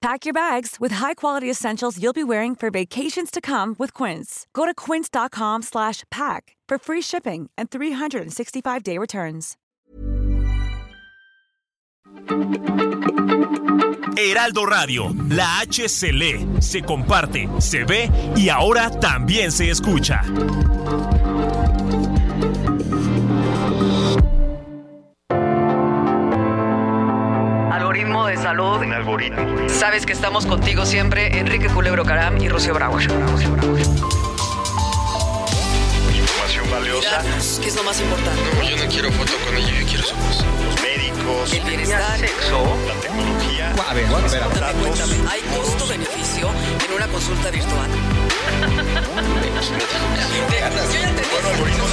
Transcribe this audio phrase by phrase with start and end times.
[0.00, 4.46] Pack your bags with high-quality essentials you'll be wearing for vacations to come with Quince.
[4.54, 9.58] Go to quince.com slash pack for free shipping and 365-day returns.
[14.16, 20.22] Heraldo Radio, la H se comparte, se ve y ahora también se escucha.
[28.00, 28.78] Algoritmo de salud.
[28.78, 29.68] Un algoritmo.
[29.68, 33.02] Sabes que estamos contigo siempre, Enrique Culebro Caram y Rocío Brauer.
[33.02, 33.60] Información
[36.70, 37.22] valiosa.
[37.60, 38.40] ¿Qué es lo más importante?
[38.56, 40.42] No, yo no quiero foto con ella, yo quiero su voz.
[40.64, 41.52] Los médicos.
[41.52, 42.18] El bienestar.
[42.18, 42.74] Sexo.
[42.88, 43.70] La tecnología.
[43.70, 44.40] A ver, a ver, a ver.
[44.40, 45.16] Cuéntame, cuéntame.
[45.28, 46.48] ¿Hay costo-beneficio
[46.88, 47.90] en una consulta virtual?
[50.90, 51.90] Yo ya te Bueno, algoritmos.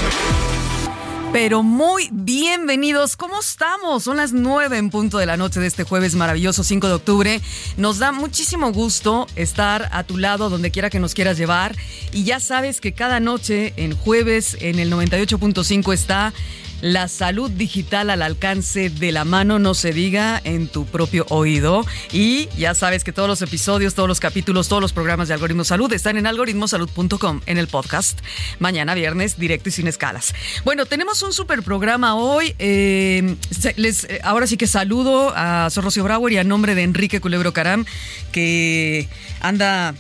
[1.34, 4.04] Pero muy bienvenidos, ¿cómo estamos?
[4.04, 7.42] Son las 9 en punto de la noche de este jueves maravilloso 5 de octubre.
[7.76, 11.76] Nos da muchísimo gusto estar a tu lado donde quiera que nos quieras llevar.
[12.14, 16.34] Y ya sabes que cada noche en jueves en el 98.5 está
[16.82, 21.86] la salud digital al alcance de la mano, no se diga, en tu propio oído.
[22.12, 25.64] Y ya sabes que todos los episodios, todos los capítulos, todos los programas de Algoritmo
[25.64, 28.20] Salud están en algoritmosalud.com en el podcast.
[28.60, 30.34] Mañana viernes, directo y sin escalas.
[30.66, 32.56] Bueno, tenemos un super programa hoy.
[32.60, 33.36] Eh,
[33.76, 37.20] les, eh, ahora sí que saludo a Sor Rocío Brauer y a nombre de Enrique
[37.20, 37.86] Culebro Caram,
[38.32, 39.08] que
[39.40, 39.96] anda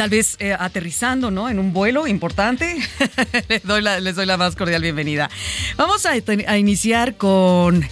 [0.00, 1.50] tal vez eh, aterrizando, ¿no?
[1.50, 2.74] En un vuelo importante.
[3.50, 5.28] les, doy la, les doy la más cordial bienvenida.
[5.76, 7.86] Vamos a, a iniciar con...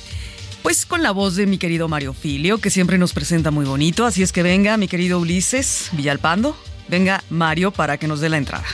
[0.62, 4.06] Pues con la voz de mi querido Mario Filio, que siempre nos presenta muy bonito.
[4.06, 6.56] Así es que venga, mi querido Ulises Villalpando.
[6.88, 8.64] Venga, Mario, para que nos dé la entrada.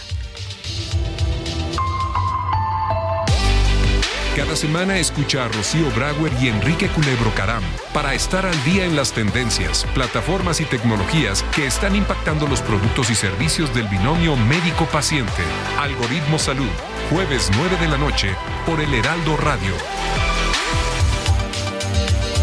[4.37, 7.63] Cada semana escucha a Rocío Brauer y Enrique Culebro Caram
[7.93, 13.11] para estar al día en las tendencias, plataformas y tecnologías que están impactando los productos
[13.11, 15.45] y servicios del binomio médico-paciente.
[15.79, 16.69] Algoritmo Salud,
[17.11, 18.35] jueves 9 de la noche
[18.67, 19.73] por el Heraldo Radio.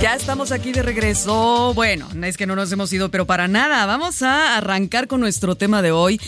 [0.01, 1.74] Ya estamos aquí de regreso.
[1.74, 3.85] Bueno, es que no nos hemos ido, pero para nada.
[3.85, 6.22] Vamos a arrancar con nuestro tema de hoy.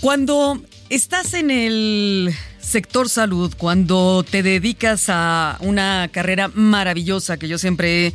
[0.00, 0.58] Cuando
[0.88, 2.34] estás en el
[2.70, 8.12] sector salud, cuando te dedicas a una carrera maravillosa que yo siempre he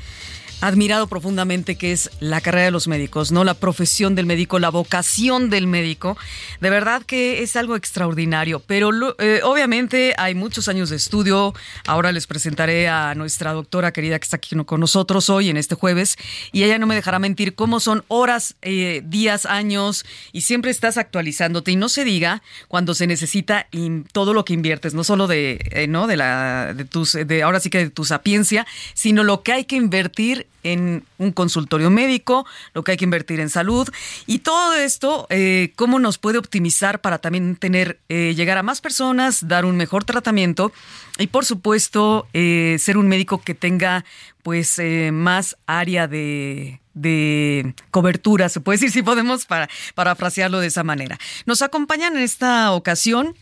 [0.62, 3.44] admirado profundamente, que es la carrera de los médicos, ¿no?
[3.44, 6.18] La profesión del médico, la vocación del médico.
[6.62, 8.90] De verdad que es algo extraordinario, pero
[9.20, 11.54] eh, obviamente hay muchos años de estudio.
[11.86, 15.76] Ahora les presentaré a nuestra doctora querida que está aquí con nosotros hoy en este
[15.76, 16.18] jueves
[16.52, 20.98] y ella no me dejará mentir cómo son horas, eh, días, años y siempre estás
[20.98, 23.68] actualizándote y no se diga cuando se necesita
[24.12, 27.60] todo lo que inviertes, no solo de, eh, no de la de tus de ahora
[27.60, 32.46] sí que de tu sapiencia, sino lo que hay que invertir en un consultorio médico,
[32.74, 33.88] lo que hay que invertir en salud
[34.26, 38.82] y todo esto, eh, cómo nos puede optimizar para también tener, eh, llegar a más
[38.82, 40.72] personas, dar un mejor tratamiento
[41.18, 44.06] y por supuesto eh, ser un médico que tenga
[44.44, 50.68] pues eh, más área de, de cobertura, se puede decir si podemos para, parafrasearlo de
[50.68, 51.18] esa manera.
[51.46, 53.36] Nos acompañan en esta ocasión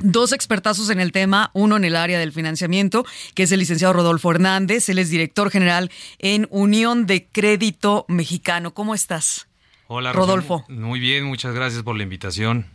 [0.00, 3.92] Dos expertazos en el tema, uno en el área del financiamiento, que es el licenciado
[3.92, 8.74] Rodolfo Hernández, él es director general en Unión de Crédito Mexicano.
[8.74, 9.48] ¿Cómo estás?
[9.86, 10.12] Hola.
[10.12, 10.64] Rodolfo.
[10.68, 12.66] Muy bien, muchas gracias por la invitación.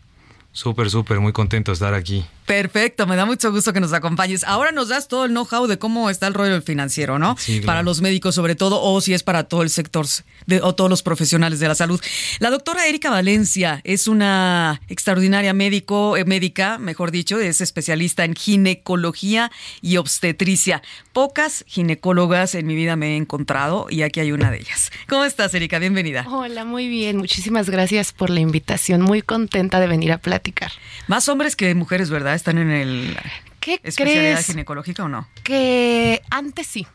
[0.52, 2.26] Súper, súper, muy contento de estar aquí.
[2.50, 4.44] Perfecto, me da mucho gusto que nos acompañes.
[4.44, 7.36] Ahora nos das todo el know-how de cómo está el rollo financiero, ¿no?
[7.38, 7.68] Sí, claro.
[7.68, 10.08] Para los médicos sobre todo, o si es para todo el sector
[10.48, 12.02] de, o todos los profesionales de la salud.
[12.40, 18.34] La doctora Erika Valencia es una extraordinaria médico, eh, médica, mejor dicho, es especialista en
[18.34, 19.52] ginecología
[19.84, 20.82] y obstetricia.
[21.14, 24.92] Pocas ginecólogas en mi vida me he encontrado y aquí hay una de ellas.
[25.08, 25.78] ¿Cómo estás, Erika?
[25.78, 26.26] Bienvenida.
[26.28, 27.18] Hola, muy bien.
[27.18, 29.04] Muchísimas gracias por la invitación.
[29.04, 30.72] Muy contenta de venir a platicar.
[31.06, 32.39] Más hombres que mujeres, ¿verdad?
[32.40, 33.18] Están en el
[33.60, 34.46] ¿Qué especialidad crees?
[34.48, 35.28] ginecológica o no?
[35.44, 36.88] Que antes sí,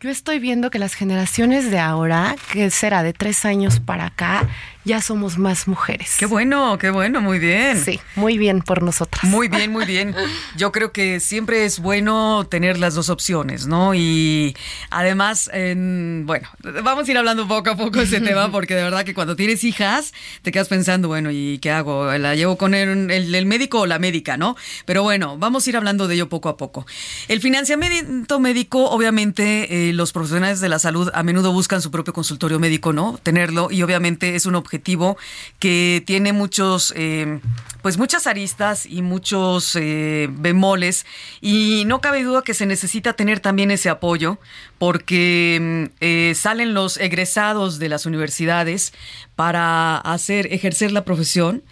[0.00, 4.46] Yo estoy viendo que las generaciones de ahora, que será de tres años para acá,
[4.84, 6.16] ya somos más mujeres.
[6.18, 7.82] Qué bueno, qué bueno, muy bien.
[7.82, 9.24] Sí, muy bien por nosotras.
[9.24, 10.14] Muy bien, muy bien.
[10.56, 13.94] Yo creo que siempre es bueno tener las dos opciones, ¿no?
[13.94, 14.56] Y
[14.90, 16.48] además, en, bueno,
[16.82, 19.36] vamos a ir hablando poco a poco de ese tema porque de verdad que cuando
[19.36, 20.12] tienes hijas
[20.42, 22.06] te quedas pensando, bueno, ¿y qué hago?
[22.18, 24.56] ¿La llevo con el, el, el médico o la médica, no?
[24.84, 26.86] Pero bueno, vamos a ir hablando de ello poco a poco.
[27.28, 32.12] El financiamiento médico, obviamente, eh, los profesionales de la salud a menudo buscan su propio
[32.12, 33.20] consultorio médico, ¿no?
[33.22, 37.40] Tenerlo y obviamente es un objetivo que tiene muchos, eh,
[37.82, 41.04] pues muchas aristas y muchos eh, bemoles
[41.40, 44.38] y no cabe duda que se necesita tener también ese apoyo
[44.78, 48.92] porque mm, eh, salen los egresados de las universidades
[49.36, 51.62] para hacer ejercer la profesión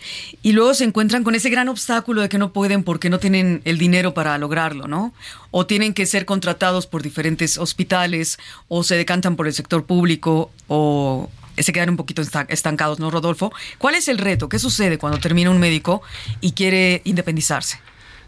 [0.42, 3.62] y luego se encuentran con ese gran obstáculo de que no pueden porque no tienen
[3.64, 5.12] el dinero para lograrlo, ¿no?
[5.50, 8.38] O tienen que ser contratados por diferentes hospitales
[8.68, 13.52] o se decantan por el sector público o se quedan un poquito estancados, ¿no, Rodolfo?
[13.78, 14.48] ¿Cuál es el reto?
[14.48, 16.02] ¿Qué sucede cuando termina un médico
[16.40, 17.80] y quiere independizarse?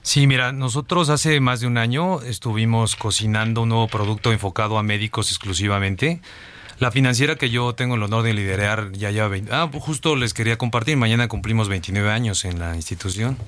[0.02, 4.82] Sí, mira, nosotros hace más de un año estuvimos cocinando un nuevo producto enfocado a
[4.82, 6.20] médicos exclusivamente.
[6.80, 9.52] La financiera que yo tengo el honor de liderar ya lleva 20.
[9.54, 10.96] Ah, justo les quería compartir.
[10.96, 13.38] Mañana cumplimos 29 años en la institución.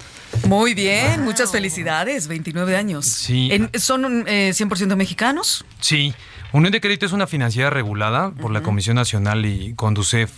[0.47, 2.29] Muy bien, muchas felicidades.
[2.29, 3.07] 29 años.
[3.07, 3.51] Sí.
[3.75, 5.65] ¿Son eh, 100% mexicanos?
[5.81, 6.15] Sí.
[6.55, 10.31] Unión de Crédito es una financiera regulada por la Comisión Nacional y Conducef.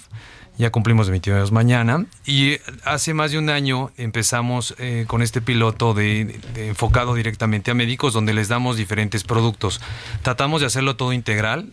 [0.56, 2.06] Ya cumplimos 29 años mañana.
[2.24, 7.70] Y hace más de un año empezamos eh, con este piloto de, de enfocado directamente
[7.70, 9.82] a médicos, donde les damos diferentes productos.
[10.22, 11.70] Tratamos de hacerlo todo integral,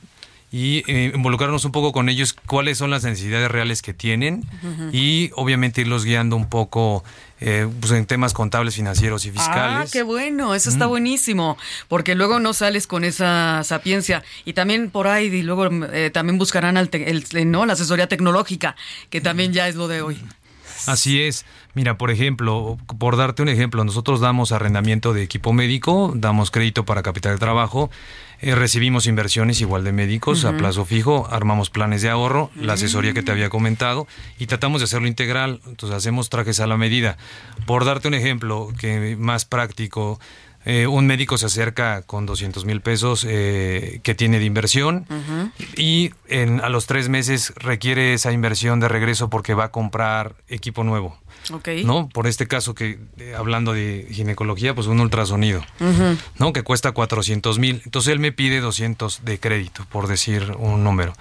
[0.55, 4.45] y eh, involucrarnos un poco con ellos, cuáles son las necesidades reales que tienen
[4.91, 7.03] y obviamente irlos guiando un poco
[7.41, 9.91] eh, pues en temas contables, financieros y Ah, fiscales.
[9.91, 10.89] qué bueno, eso está Mm.
[10.89, 11.57] buenísimo,
[11.87, 16.37] porque luego no sales con esa sapiencia y también por ahí y luego eh, también
[16.37, 18.75] buscarán al te- el- eh, no la asesoría tecnológica,
[19.09, 20.21] que también ya es lo de hoy.
[20.85, 21.45] Así es.
[21.75, 26.85] Mira, por ejemplo, por darte un ejemplo, nosotros damos arrendamiento de equipo médico, damos crédito
[26.85, 27.89] para capital de trabajo,
[28.41, 33.13] eh, recibimos inversiones igual de médicos a plazo fijo, armamos planes de ahorro, la asesoría
[33.13, 34.05] que te había comentado
[34.37, 37.17] y tratamos de hacerlo integral, entonces hacemos trajes a la medida.
[37.65, 40.19] Por darte un ejemplo que más práctico,
[40.65, 45.05] eh, un médico se acerca con 200 mil pesos eh, que tiene de inversión
[45.75, 50.35] y en- a los tres meses requiere esa inversión de regreso porque va a comprar
[50.47, 51.17] equipo nuevo.
[51.85, 52.09] ¿No?
[52.09, 55.63] Por este caso que, eh, hablando de ginecología, pues un ultrasonido.
[56.39, 56.53] ¿no?
[56.53, 57.81] Que cuesta 400 mil.
[57.85, 61.13] Entonces él me pide 200 de crédito, por decir un número.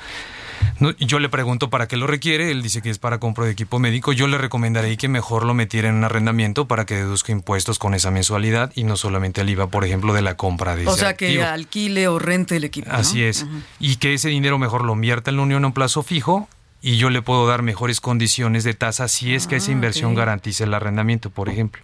[0.79, 3.51] No, yo le pregunto para qué lo requiere, él dice que es para compra de
[3.51, 7.33] equipo médico, yo le recomendaré que mejor lo metiera en un arrendamiento para que deduzca
[7.33, 10.87] impuestos con esa mensualidad y no solamente el IVA, por ejemplo, de la compra de
[10.87, 11.45] O ese sea, que activo.
[11.47, 12.89] alquile o rente el equipo.
[12.91, 12.97] ¿no?
[12.97, 13.45] Así es.
[13.81, 16.49] Y que ese dinero mejor lo invierta en la unión a un plazo fijo
[16.83, 20.13] y yo le puedo dar mejores condiciones de tasa si es que esa Ah, inversión
[20.13, 20.19] ok.
[20.19, 21.81] garantiza el arrendamiento, por ejemplo.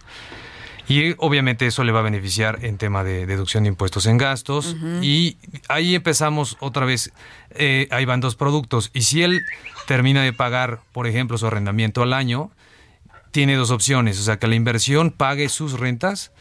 [0.87, 4.75] Y obviamente eso le va a beneficiar en tema de deducción de impuestos en gastos.
[5.03, 5.37] Y
[5.67, 7.11] ahí empezamos otra vez,
[7.51, 8.89] eh, ahí van dos productos.
[8.93, 9.39] Y si él
[9.87, 12.49] termina de pagar, por ejemplo, su arrendamiento al año,
[13.29, 16.31] tiene dos opciones, o sea, que la inversión pague sus rentas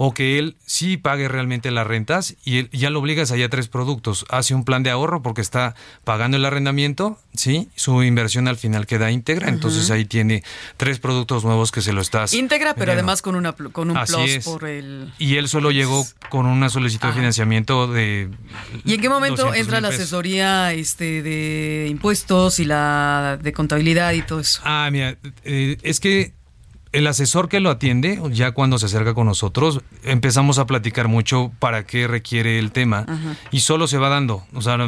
[0.00, 3.48] o que él sí pague realmente las rentas y él- ya lo obligas allá a
[3.48, 4.24] tres productos.
[4.30, 5.74] Hace un plan de ahorro porque está
[6.04, 7.68] pagando el arrendamiento, ¿sí?
[7.74, 10.44] Su inversión al final queda íntegra, entonces ahí tiene
[10.76, 12.32] tres productos nuevos que se lo estás...
[12.32, 14.44] Íntegra, pero además con, una, con un Así plus es.
[14.44, 15.12] por el...
[15.18, 18.30] Y él solo llegó con una solicitud de financiamiento de...
[18.84, 24.12] ¿Y en qué momento 200,000 entra la asesoría este, de impuestos y la de contabilidad
[24.12, 24.60] y todo eso?
[24.64, 26.37] Ah, mira, eh, es que
[26.92, 31.52] el asesor que lo atiende, ya cuando se acerca con nosotros, empezamos a platicar mucho
[31.58, 33.36] para qué requiere el tema Ajá.
[33.50, 34.44] y solo se va dando.
[34.54, 34.78] O sea,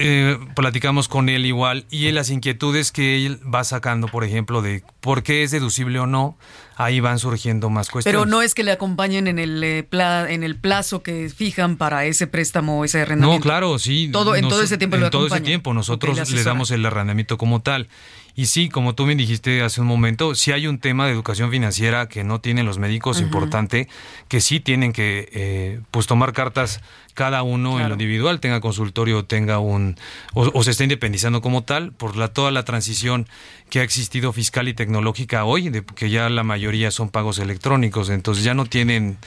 [0.00, 4.82] eh, platicamos con él igual y las inquietudes que él va sacando, por ejemplo, de
[5.00, 6.36] por qué es deducible o no,
[6.76, 8.18] ahí van surgiendo más cuestiones.
[8.20, 11.76] Pero no es que le acompañen en el, eh, pla- en el plazo que fijan
[11.76, 13.38] para ese préstamo o ese arrendamiento.
[13.44, 14.08] No, claro, sí.
[14.10, 16.70] Todo, en Nos- todo ese tiempo En lo todo ese tiempo nosotros le le damos
[16.70, 17.88] el arrendamiento como tal.
[18.36, 21.50] Y sí, como tú me dijiste hace un momento, si hay un tema de educación
[21.50, 23.88] financiera que no tienen los médicos importante,
[24.28, 26.80] que sí tienen que eh, pues tomar cartas
[27.12, 29.89] cada uno en lo individual, tenga consultorio, tenga un
[30.34, 33.28] o, o se está independizando como tal por la toda la transición
[33.68, 38.10] que ha existido fiscal y tecnológica hoy, de que ya la mayoría son pagos electrónicos,
[38.10, 39.18] entonces ya no tienen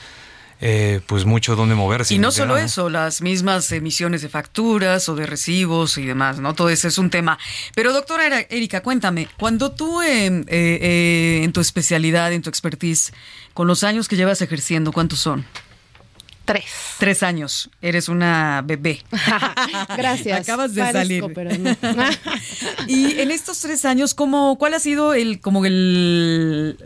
[0.60, 2.14] eh, pues mucho donde moverse.
[2.14, 2.66] Y no solo nada.
[2.66, 6.54] eso, las mismas emisiones de facturas o de recibos y demás, ¿no?
[6.54, 7.38] Todo eso es un tema.
[7.74, 13.12] Pero doctora Erika, cuéntame, cuando tú eh, eh, eh, en tu especialidad, en tu expertise,
[13.52, 15.44] con los años que llevas ejerciendo, ¿cuántos son?
[16.44, 16.64] Tres.
[16.98, 17.70] Tres años.
[17.80, 19.02] Eres una bebé.
[19.96, 20.40] Gracias.
[20.40, 21.34] Acabas de Parezco, salir.
[21.34, 22.04] pero no.
[22.86, 26.76] y en estos tres años, ¿cómo, ¿cuál ha sido el, como el,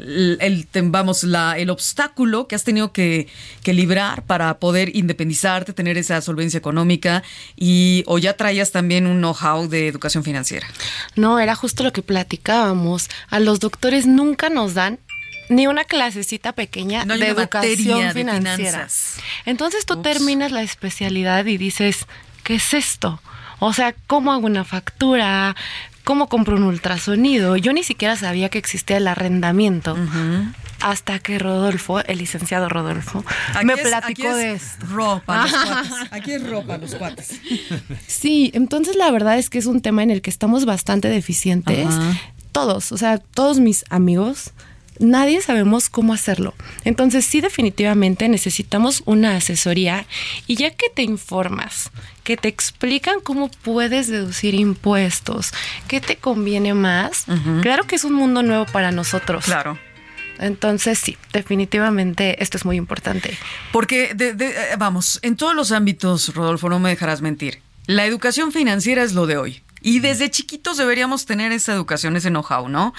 [0.41, 3.27] el, el- vamos, la, el obstáculo que has tenido que,
[3.63, 7.23] que librar para poder independizarte, tener esa solvencia económica
[7.57, 10.67] y o ya traías también un know-how de educación financiera?
[11.17, 13.09] No, era justo lo que platicábamos.
[13.29, 14.99] A los doctores nunca nos dan
[15.49, 18.89] ni una clasecita pequeña No de educación de financiera.
[19.47, 20.03] Entonces tú Ups.
[20.03, 22.07] terminas la especialidad y dices,
[22.45, 23.21] ¿qué es esto?
[23.59, 25.57] O sea, ¿cómo hago una factura?
[26.05, 27.57] ¿Cómo compro un ultrasonido?
[27.57, 29.97] Yo ni siquiera sabía que existía el arrendamiento.
[30.81, 33.25] Hasta que Rodolfo, el licenciado Rodolfo,
[33.65, 34.87] me Aquí es- platicó aquí de es esto.
[34.87, 35.93] Ropa, los cuates.
[36.13, 37.41] Aquí es ropa, los cuates.
[38.07, 41.87] Sí, entonces la verdad es que es un tema en el que estamos bastante deficientes.
[41.89, 42.17] Ajá.
[42.53, 44.53] Todos, o sea, todos mis amigos,
[44.99, 46.55] nadie sabemos cómo hacerlo.
[46.85, 50.07] Entonces sí, definitivamente necesitamos una asesoría
[50.47, 51.91] y ya que te informas,
[52.25, 55.53] que te explican cómo puedes deducir impuestos,
[55.87, 57.25] qué te conviene más,
[57.63, 59.45] claro que es un mundo nuevo para nosotros.
[59.45, 59.79] Claro.
[60.41, 63.37] Entonces sí, definitivamente esto es muy importante.
[63.73, 67.61] Porque, de- de- eh, vamos, en todos los ámbitos, Rodolfo, no me dejarás mentir.
[67.87, 69.63] La educación financiera es lo de hoy.
[69.81, 72.95] Y desde chiquitos deberíamos tener esa educación, ese know-how, ¿no?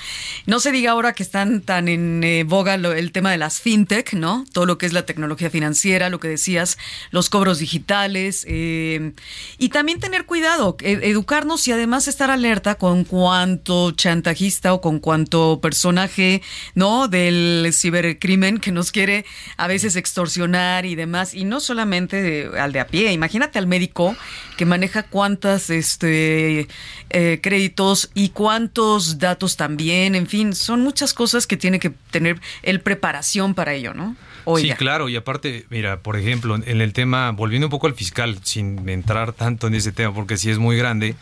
[0.45, 3.59] No se diga ahora que están tan en eh, boga lo- el tema de las
[3.59, 4.45] fintech, ¿no?
[4.53, 6.77] Todo lo que es la tecnología financiera, lo que decías,
[7.11, 8.45] los cobros digitales.
[8.47, 9.13] eh,
[9.57, 14.99] y también tener cuidado, e- educarnos y además estar alerta con cuánto chantajista o con
[14.99, 16.41] cuánto personaje,
[16.75, 17.07] ¿no?
[17.09, 19.25] Del cibercrimen que nos quiere
[19.57, 21.33] a veces extorsionar y demás.
[21.33, 23.11] Y no solamente al de a pie.
[23.11, 24.15] Imagínate al médico
[24.57, 26.67] que maneja cuántas este,
[27.09, 30.15] eh, créditos y cuántos datos también.
[30.15, 34.15] En fin, son muchas cosas que tiene que tener el preparación para ello, ¿no?
[34.45, 34.73] Oiga.
[34.75, 38.39] Sí, claro, y aparte, mira, por ejemplo, en el tema, volviendo un poco al fiscal,
[38.43, 41.15] sin entrar tanto en ese tema, porque sí es muy grande,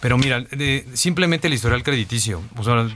[0.00, 2.88] pero mira, de- simplemente el historial crediticio, o sea,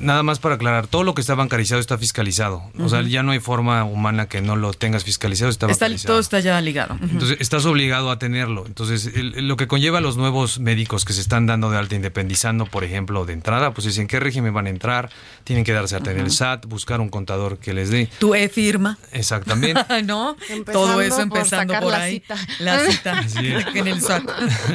[0.00, 3.32] nada más para aclarar, todo lo que está bancarizado está fiscalizado, o sea, ya no
[3.32, 6.12] hay forma humana que no lo tengas fiscalizado, está Está- bancarizado.
[6.14, 6.96] todo está ya ligado.
[7.02, 8.64] Entonces, estás obligado a tenerlo.
[8.66, 11.94] Entonces, el- lo que conlleva a los nuevos médicos que se están dando de alta
[11.94, 15.10] independizando, por ejemplo, de entrada, pues es en qué régimen van a entrar,
[15.44, 18.08] tienen que darse alta en el SAT, buscar un contador que les dé.
[18.18, 18.98] Tu e-firma.
[19.12, 19.80] Exactamente.
[20.04, 20.36] ¿No?
[20.48, 22.14] Empezando Todo eso por empezando sacar por la ahí.
[22.14, 22.36] cita.
[22.60, 23.18] La cita.
[23.18, 23.66] Así es.
[23.74, 24.22] En el SAT.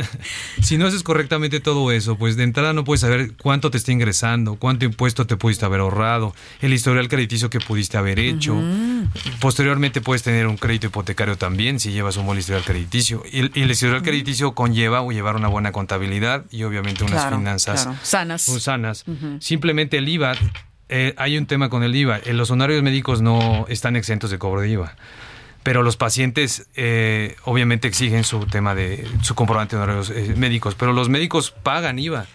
[0.61, 3.91] si no haces correctamente todo eso, pues de entrada no puedes saber cuánto te está
[3.91, 8.59] ingresando, cuánto impuesto te pudiste haber ahorrado, el historial crediticio que pudiste haber hecho.
[9.39, 13.21] Posteriormente puedes tener un crédito hipotecario también si llevas un buen historial crediticio.
[13.31, 17.83] Y el, historial crediticio conlleva o llevar una buena contabilidad y obviamente unas Claro, finanzas
[17.83, 17.99] claro.
[18.01, 18.41] Sanas.
[18.41, 19.05] sanas.
[19.39, 20.33] Simplemente el IVA,
[20.89, 22.17] eh, hay un tema con el IVA.
[22.25, 24.95] Eh, Los honorarios médicos no están exentos de cobro de IVA.
[25.61, 30.73] Pero los pacientes eh, obviamente exigen su tema de su comprobante de honorarios eh, médicos,
[30.73, 32.25] pero los médicos pagan IVA.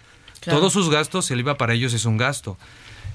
[0.43, 0.59] Claro.
[0.59, 2.57] Todos sus gastos, el IVA para ellos es un gasto.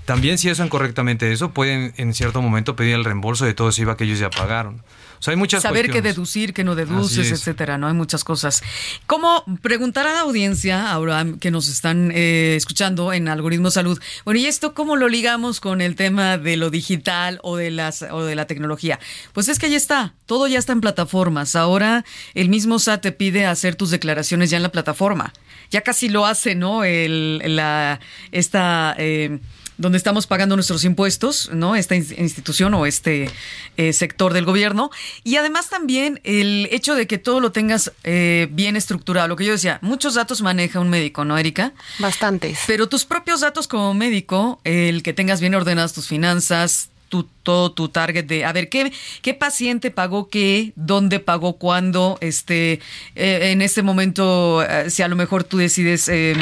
[0.08, 3.82] También si hacen correctamente eso, pueden en cierto momento pedir el reembolso de todo ese
[3.82, 4.82] IVA que ellos ya pagaron.
[5.18, 7.88] O sea, hay muchas Saber qué deducir, qué no deduces, etcétera, ¿no?
[7.88, 8.62] Hay muchas cosas.
[9.06, 14.00] ¿Cómo preguntar a la audiencia, ahora que nos están eh, escuchando en Algoritmo Salud?
[14.25, 18.02] Bueno, ¿y esto cómo lo ligamos con el tema de lo digital o de, las,
[18.02, 19.00] o de la tecnología?
[19.32, 21.56] Pues es que ya está, todo ya está en plataformas.
[21.56, 22.04] Ahora
[22.35, 25.32] el mismo SAT te pide hacer tus declaraciones ya en la plataforma.
[25.70, 26.84] Ya casi lo hace, ¿no?
[26.84, 28.00] El, la,
[28.32, 28.94] esta...
[28.98, 29.38] eh,
[29.80, 31.76] donde estamos pagando nuestros impuestos, ¿no?
[31.76, 33.30] Esta ins- institución o este
[33.76, 34.90] eh, sector del gobierno.
[35.22, 39.28] Y además también el hecho de que todo lo tengas eh, bien estructurado.
[39.28, 41.75] Lo que yo decía, muchos datos maneja un médico, ¿no, Erika?
[42.00, 42.58] Bastantes.
[42.66, 47.73] Pero tus propios datos como médico, el que tengas bien ordenadas tus finanzas, tu, todo
[47.73, 52.81] tu target de, a ver, ¿qué, qué paciente pagó qué, dónde pagó cuándo, este,
[53.15, 56.09] eh, en este momento, eh, si a lo mejor tú decides...
[56.09, 56.35] eh,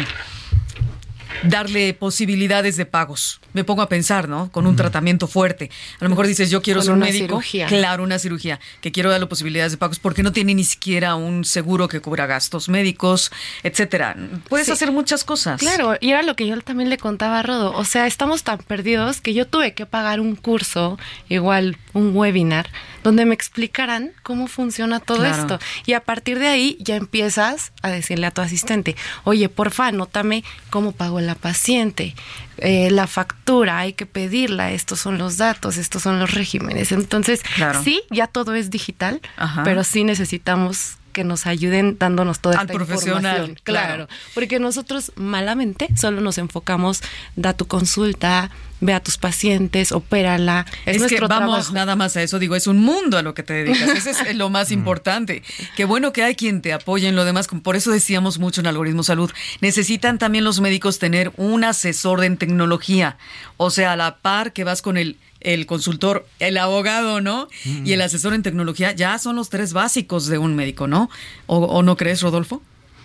[1.43, 3.41] darle posibilidades de pagos.
[3.53, 4.51] Me pongo a pensar, ¿no?
[4.53, 5.71] Con un tratamiento fuerte.
[6.01, 7.27] A lo mejor dices, yo quiero Con ser un una médico.
[7.27, 7.67] cirugía.
[7.67, 8.61] Claro, una cirugía.
[8.81, 12.27] Que quiero darle posibilidades de pagos porque no tiene ni siquiera un seguro que cubra
[12.27, 13.31] gastos médicos,
[13.63, 14.17] etcétera.
[14.49, 14.73] Puedes Sí.
[14.73, 15.61] hacer muchas cosas.
[15.61, 17.73] Claro, y era lo que yo también le contaba a Rodo.
[17.73, 22.69] O sea, estamos tan perdidos que yo tuve que pagar un curso, igual un webinar,
[23.03, 25.41] donde me explicaran cómo funciona todo Claro.
[25.41, 25.59] esto.
[25.87, 30.45] Y a partir de ahí ya empiezas a decirle a tu asistente, oye, porfa, anótame
[30.71, 32.15] cómo pagó la paciente.
[32.59, 36.91] eh, la factura, hay que pedirla, estos son los datos, estos son los regímenes.
[36.91, 37.83] Entonces, Claro.
[37.85, 39.63] sí, ya todo es digital, Ajá.
[39.63, 43.59] pero sí necesitamos que nos ayuden dándonos toda Al esta profesional, información.
[43.65, 43.87] claro.
[44.07, 44.09] Claro.
[44.35, 47.01] Porque nosotros malamente solo nos enfocamos,
[47.37, 48.51] da tu consulta,
[48.83, 50.67] ve a tus pacientes, opérala.
[50.85, 51.29] Es, Es, que vamos
[51.69, 51.73] trabajo.
[51.73, 54.37] nada más a eso, digo, es un mundo a lo que te dedicas, eso es
[54.37, 55.43] lo más importante.
[55.75, 58.67] Qué bueno que hay quien te apoye en lo demás, por eso decíamos mucho en
[58.67, 59.31] Algoritmo Salud,
[59.63, 63.17] necesitan también los médicos tener un asesor en tecnología,
[63.57, 67.49] o sea, a la par que vas con el el consultor, el abogado, ¿no?
[67.65, 71.09] Y el asesor en tecnología, ya son los tres básicos de un médico, ¿no?
[71.47, 72.63] ¿O, o no crees, Rodolfo?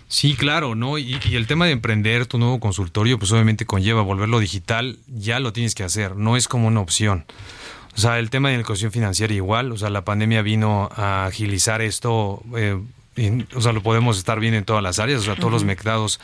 [0.07, 0.97] Sí, claro, ¿no?
[0.97, 5.39] Y, y el tema de emprender tu nuevo consultorio, pues obviamente conlleva volverlo digital, ya
[5.39, 7.25] lo tienes que hacer, no es como una opción.
[7.95, 11.25] O sea, el tema de la educación financiera igual, o sea, la pandemia vino a
[11.27, 12.77] agilizar esto, eh,
[13.15, 15.63] y, o sea, lo podemos estar viendo en todas las áreas, o sea, todos los
[15.63, 16.19] mercados,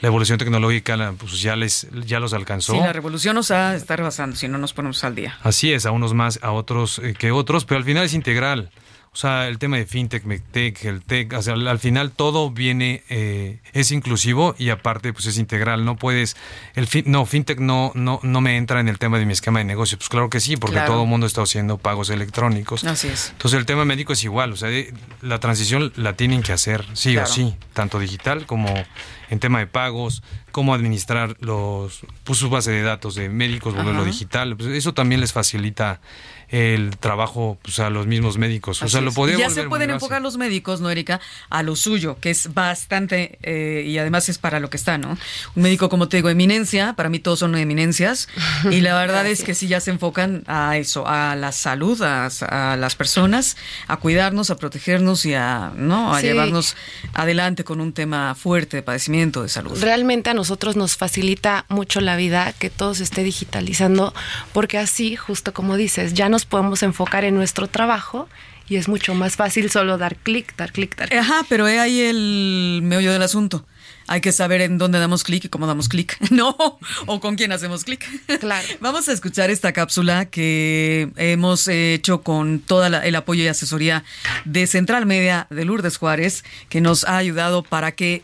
[0.00, 2.74] la evolución tecnológica la- pues ya, les, ya los alcanzó.
[2.74, 5.36] Sí, la revolución nos ha está rebasando si no nos ponemos al día.
[5.42, 8.70] Así es, a unos más, a otros eh, que otros, pero al final es integral.
[9.18, 12.52] O sea, el tema de fintech, medtech, el tech, o sea, al, al final todo
[12.52, 15.84] viene, eh, es inclusivo y aparte pues es integral.
[15.84, 16.36] No puedes,
[16.76, 19.58] el fin, no, fintech no, no, no me entra en el tema de mi esquema
[19.58, 19.98] de negocio.
[19.98, 20.92] Pues claro que sí, porque Claro.
[20.92, 22.84] todo el mundo está haciendo pagos electrónicos.
[22.84, 23.30] Así es.
[23.32, 26.84] Entonces el tema médico es igual, o sea, de- la transición la tienen que hacer,
[26.92, 27.28] sí Claro.
[27.28, 28.72] o sí, tanto digital como
[29.30, 30.22] en tema de pagos,
[30.52, 35.20] cómo administrar los pues, su base de datos de médicos, volverlo digital, pues, eso también
[35.20, 36.00] les facilita
[36.48, 38.82] el trabajo pues, a los mismos médicos.
[38.82, 41.20] o sea, lo Y ya se pueden enfocar los médicos, ¿no, Erika?
[41.50, 45.18] A lo suyo, que es bastante, eh, y además es para lo que está, ¿no?
[45.54, 48.28] Un médico, como te digo, eminencia, para mí todos son eminencias,
[48.70, 52.26] y la verdad es que sí ya se enfocan a eso, a la salud, a,
[52.26, 56.14] a las personas, a cuidarnos, a protegernos y a, ¿no?
[56.14, 56.26] A Sí.
[56.26, 56.76] llevarnos
[57.14, 59.78] adelante con un tema fuerte de padecimiento, de salud.
[59.80, 64.14] Realmente a nosotros nos facilita mucho la vida que todo se esté digitalizando,
[64.52, 68.28] porque así, justo como dices, ya nos podemos enfocar en nuestro trabajo
[68.68, 71.18] y es mucho más fácil solo dar clic, dar clic, dar clic.
[71.20, 73.66] Ajá, pero he ahí el meollo del asunto.
[74.06, 76.16] Hay que saber en dónde damos clic y cómo damos clic.
[76.30, 76.56] No,
[77.06, 78.06] o con quién hacemos clic.
[78.38, 78.68] Claro.
[78.80, 84.04] Vamos a escuchar esta cápsula que hemos hecho con todo el apoyo y asesoría
[84.44, 88.22] de Central Media de Lourdes Juárez, que nos ha ayudado para que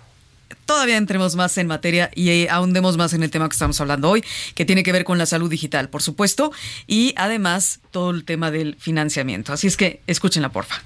[0.67, 4.11] todavía entremos más en materia y eh, ahondemos más en el tema que estamos hablando
[4.11, 4.25] hoy,
[4.55, 6.53] que tiene que ver con la salud digital, por supuesto,
[6.87, 9.53] y además todo el tema del financiamiento.
[9.53, 10.83] Así es que escúchenla, porfa.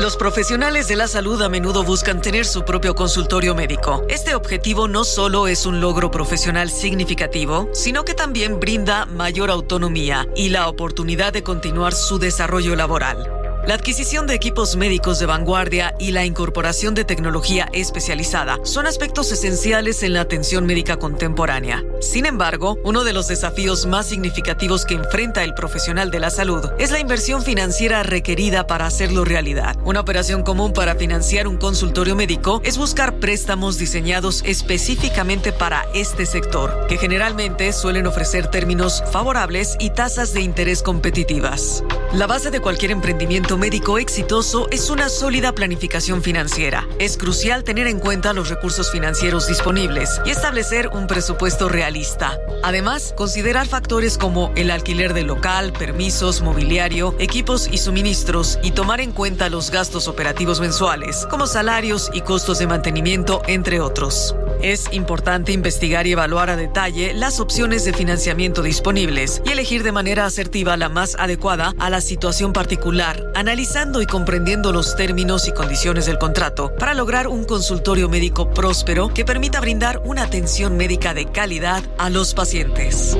[0.00, 4.02] Los profesionales de la salud a menudo buscan tener su propio consultorio médico.
[4.08, 10.26] Este objetivo no solo es un logro profesional significativo, sino que también brinda mayor autonomía
[10.34, 13.39] y la oportunidad de continuar su desarrollo laboral.
[13.66, 19.30] La adquisición de equipos médicos de vanguardia y la incorporación de tecnología especializada son aspectos
[19.32, 21.84] esenciales en la atención médica contemporánea.
[22.00, 26.70] Sin embargo, uno de los desafíos más significativos que enfrenta el profesional de la salud
[26.78, 29.76] es la inversión financiera requerida para hacerlo realidad.
[29.84, 36.24] Una operación común para financiar un consultorio médico es buscar préstamos diseñados específicamente para este
[36.24, 41.84] sector, que generalmente suelen ofrecer términos favorables y tasas de interés competitivas.
[42.14, 46.86] La base de cualquier emprendimiento médico exitoso es una sólida planificación financiera.
[46.98, 52.38] Es crucial tener en cuenta los recursos financieros disponibles y establecer un presupuesto realista.
[52.62, 59.00] Además, considerar factores como el alquiler del local, permisos, mobiliario, equipos y suministros y tomar
[59.00, 64.34] en cuenta los gastos operativos mensuales, como salarios y costos de mantenimiento, entre otros.
[64.62, 69.92] Es importante investigar y evaluar a detalle las opciones de financiamiento disponibles y elegir de
[69.92, 75.52] manera asertiva la más adecuada a la situación particular, analizando y comprendiendo los términos y
[75.52, 81.14] condiciones del contrato para lograr un consultorio médico próspero que permita brindar una atención médica
[81.14, 83.16] de calidad a los pacientes.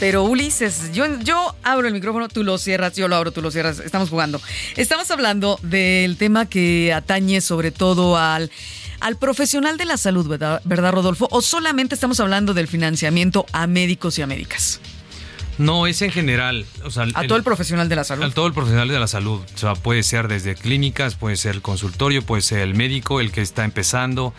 [0.00, 3.50] Pero Ulises, yo, yo abro el micrófono, tú lo cierras, yo lo abro, tú lo
[3.50, 4.40] cierras, estamos jugando.
[4.76, 8.50] Estamos hablando del tema que atañe sobre todo al,
[9.00, 11.28] al profesional de la salud, ¿verdad, ¿verdad, Rodolfo?
[11.30, 14.80] ¿O solamente estamos hablando del financiamiento a médicos y a médicas?
[15.58, 16.66] No, es en general.
[16.84, 18.24] O sea, A todo el profesional de la salud.
[18.24, 19.40] A todo el profesional de la salud.
[19.54, 23.30] O sea, puede ser desde clínicas, puede ser el consultorio, puede ser el médico, el
[23.30, 24.34] que está empezando,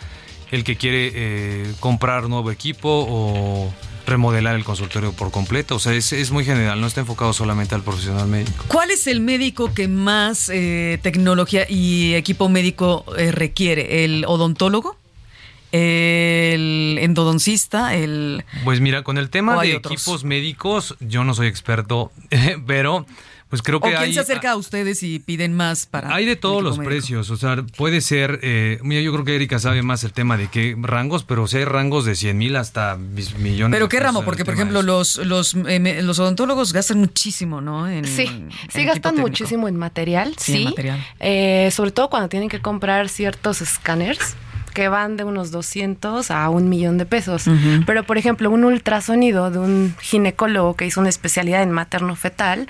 [0.50, 3.72] el que quiere eh, comprar nuevo equipo o
[4.06, 5.76] remodelar el consultorio por completo.
[5.76, 8.64] O sea, es, es muy general, no está enfocado solamente al profesional médico.
[8.68, 14.04] ¿Cuál es el médico que más eh, tecnología y equipo médico eh, requiere?
[14.04, 14.96] ¿El odontólogo?
[15.72, 17.94] ¿El endodoncista?
[17.94, 19.94] ¿El Pues mira, con el tema ¿O hay de otros?
[19.94, 22.12] equipos médicos, yo no soy experto,
[22.66, 23.04] pero
[23.48, 26.24] pues creo ¿O que quién hay, se acerca a ustedes y piden más para hay
[26.26, 26.90] de todos los médico?
[26.90, 30.36] precios, o sea, puede ser, eh, mira, yo creo que Erika sabe más el tema
[30.36, 33.74] de qué rangos, pero sí hay rangos de 100 mil hasta millones.
[33.76, 37.60] Pero de qué pesos ramo, porque por ejemplo los los eh, los odontólogos gastan muchísimo,
[37.60, 37.88] ¿no?
[37.88, 40.58] En, Sí, en sí gastan muchísimo en material, Sí, sí.
[40.62, 41.06] en material.
[41.20, 44.18] Eh, sobre todo cuando tienen que comprar ciertos escáneres
[44.74, 47.44] que van de unos 200 a un millón de pesos.
[47.86, 52.68] Pero, por ejemplo, un ultrasonido de un ginecólogo que hizo una especialidad en materno-fetal,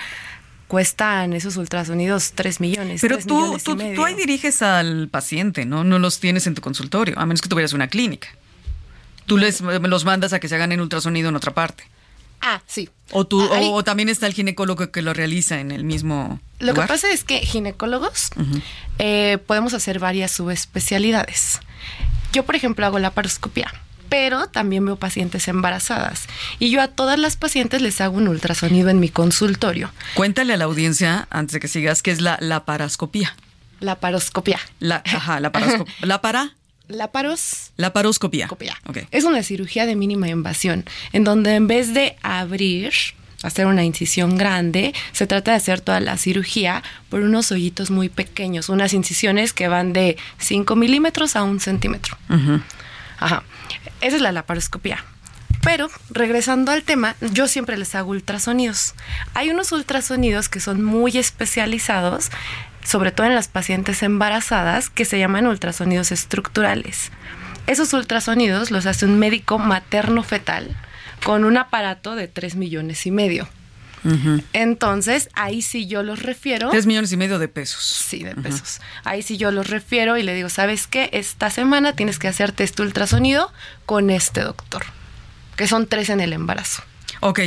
[0.69, 3.01] cuestan esos ultrasonidos 3 millones.
[3.01, 5.85] Pero 3 tú, millones tú, tú ahí diriges al paciente, ¿no?
[5.85, 8.29] No los tienes en tu consultorio, a menos que tuvieras una clínica.
[9.27, 11.85] Tú les los mandas a que se hagan en ultrasonido en otra parte.
[12.41, 12.91] Ah, sí.
[13.13, 16.39] O tú, Ahí- o, o también está el ginecólogo que lo realiza en el mismo
[16.61, 16.87] Lo lugar.
[16.87, 18.31] que pasa es que ginecólogos
[18.99, 21.61] eh, podemos hacer varias subespecialidades.
[22.33, 23.73] Yo, por ejemplo, hago la paroscopía,
[24.09, 26.27] pero también veo pacientes embarazadas.
[26.59, 29.91] Y yo a todas las pacientes les hago un ultrasonido en mi consultorio.
[30.15, 32.39] Cuéntale a la audiencia, antes de que sigas, qué es la.
[33.81, 34.61] La paroscopía.
[34.81, 35.95] La, ajá, la paroscopía.
[36.01, 36.55] ¿La para?
[36.89, 38.47] La paros La paroscopía.
[38.47, 38.77] Copia.
[38.87, 38.99] Ok.
[39.11, 42.93] Es una cirugía de mínima invasión, en donde en vez de abrir,
[43.43, 48.09] hacer una incisión grande, se trata de hacer toda la cirugía por unos hoyitos muy
[48.09, 52.17] pequeños, unas incisiones que van de 5 milímetros a un centímetro.
[52.31, 52.61] Ujú.
[53.19, 53.43] Ajá.
[54.01, 55.05] Esa es la laparoscopía.
[55.63, 58.95] Pero, regresando al tema, yo siempre les hago ultrasonidos.
[59.35, 62.31] Hay unos ultrasonidos que son muy especializados,
[62.85, 67.11] sobre todo en las pacientes embarazadas, que se llaman ultrasonidos estructurales.
[67.67, 70.77] Esos ultrasonidos los hace un médico materno-fetal
[71.25, 73.49] con un aparato de 3 millones y medio.
[74.53, 76.71] Entonces, ahí sí yo los refiero.
[76.71, 77.83] Tres millones y medio de pesos.
[77.83, 78.81] Sí, de pesos.
[79.05, 81.11] Ahí sí yo los refiero y le digo, ¿sabes qué?
[81.13, 83.53] Esta semana tienes que hacerte este ultrasonido
[83.85, 84.85] con este doctor,
[85.57, 86.83] que son tres en el embarazo.
[87.21, 87.41] Ok,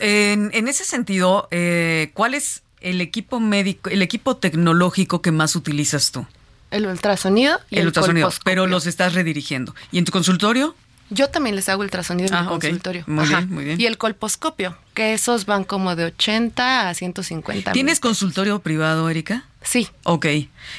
[0.00, 5.56] en, en ese sentido, eh, ¿cuál es el equipo médico, el equipo tecnológico que más
[5.56, 6.26] utilizas tú?
[6.70, 9.74] El ultrasonido y el, ultrasonido, pero los estás redirigiendo.
[9.90, 10.74] ¿Y en tu consultorio?
[11.14, 12.52] Yo también les hago ultrasonido en Ah, mi ok.
[12.62, 13.04] consultorio.
[13.06, 13.80] Muy bien, muy bien.
[13.80, 19.44] Y el colposcopio, que esos van como de 80 a 150 ¿Tienes consultorio privado, Erika?
[19.62, 19.88] Sí.
[20.04, 20.26] Ok.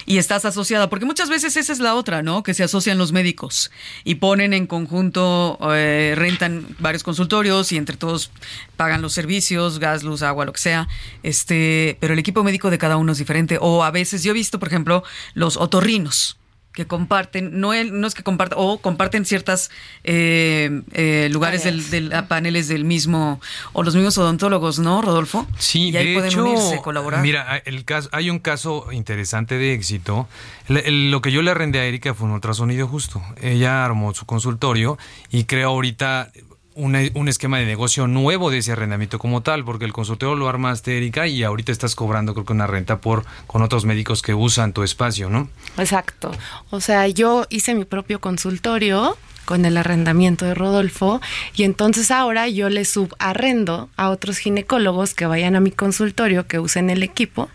[0.06, 2.44] Y estás asociada, porque muchas veces esa es la otra, ¿no?
[2.44, 3.72] Que se asocian los médicos
[4.04, 8.32] y ponen en conjunto, eh, rentan varios consultorios y entre todos
[8.76, 10.88] pagan los servicios, gas, luz, agua, lo que sea.
[11.22, 13.58] Este, pero el equipo médico de cada uno es diferente.
[13.62, 16.38] O a veces yo he visto, por ejemplo, los otorrinos
[16.74, 19.70] que comparten, no, el- no es que compartan, o comparten ciertas
[20.04, 23.40] eh, eh, lugares del, del- a paneles del mismo,
[23.74, 25.48] o los mismos odontólogos, ¿no, Rodolfo?
[25.58, 27.22] Sí, y ahí de pueden hecho, unirse, colaborar.
[27.22, 30.28] Mira, el caso, hay un caso interesante de éxito.
[30.68, 33.22] El- el- lo que yo le arrendé a Erika fue un ultrasonido justo.
[33.42, 34.98] Ella armó su consultorio
[35.30, 36.32] y creó ahorita
[36.76, 40.50] una- un esquema de negocio nuevo de ese arrendamiento como tal, porque el consultorio lo
[40.50, 44.34] armaste, Erika, y ahorita estás cobrando creo que una renta por con otros médicos que
[44.34, 45.50] usan tu espacio, ¿no?
[45.78, 46.32] Exacto.
[46.70, 51.22] O sea, yo hice mi propio consultorio con el arrendamiento de Rodolfo
[51.56, 56.60] y entonces ahora yo le subarrendo a otros ginecólogos que vayan a mi consultorio, que
[56.60, 57.50] usen el equipo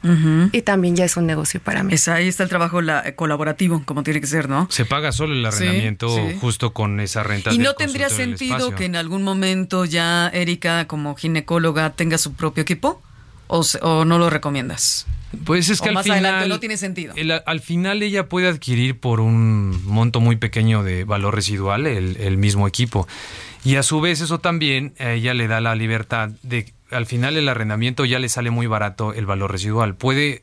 [0.52, 1.94] y también ya es un negocio para mí.
[1.94, 4.66] Es, ahí está el trabajo la- eh, colaborativo, como tiene que ser, ¿no?
[4.70, 6.36] Se paga solo el arrendamiento sí.
[6.40, 7.52] justo con esa renta.
[7.52, 12.62] Y no tendría sentido que en algún momento ya Erika como ginecóloga tenga su propio
[12.62, 13.00] equipo
[13.46, 15.06] o, se- o no lo recomiendas.
[15.44, 16.24] Pues es O que al más final.
[16.24, 17.12] adelante no tiene sentido.
[17.16, 22.16] el- al final ella puede adquirir por un monto muy pequeño de valor residual el,
[22.16, 23.06] el mismo equipo.
[23.64, 26.72] Y a su vez, eso también a ella le da la libertad de.
[26.90, 29.94] Al final, el arrendamiento ya le sale muy barato el valor residual.
[29.96, 30.40] Puede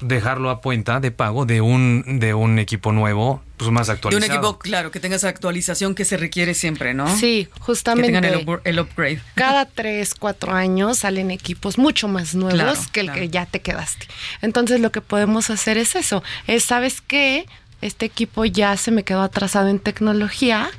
[0.00, 4.26] dejarlo a cuenta de pago de un, de un equipo nuevo, pues más De actualizado.
[4.26, 7.08] un equipo, claro, que tenga esa actualización que se requiere siempre, ¿no?
[7.16, 8.08] Sí, Que justamente.
[8.08, 9.20] tengan el, up- el upgrade.
[9.34, 13.20] Cada tres, cuatro años salen equipos mucho más nuevos Claro, que el claro.
[13.20, 14.06] que ya te quedaste.
[14.42, 16.22] Entonces lo que podemos hacer es eso.
[16.46, 17.46] Es, ¿sabes qué?
[17.80, 20.70] Este equipo ya se me quedó atrasado en tecnología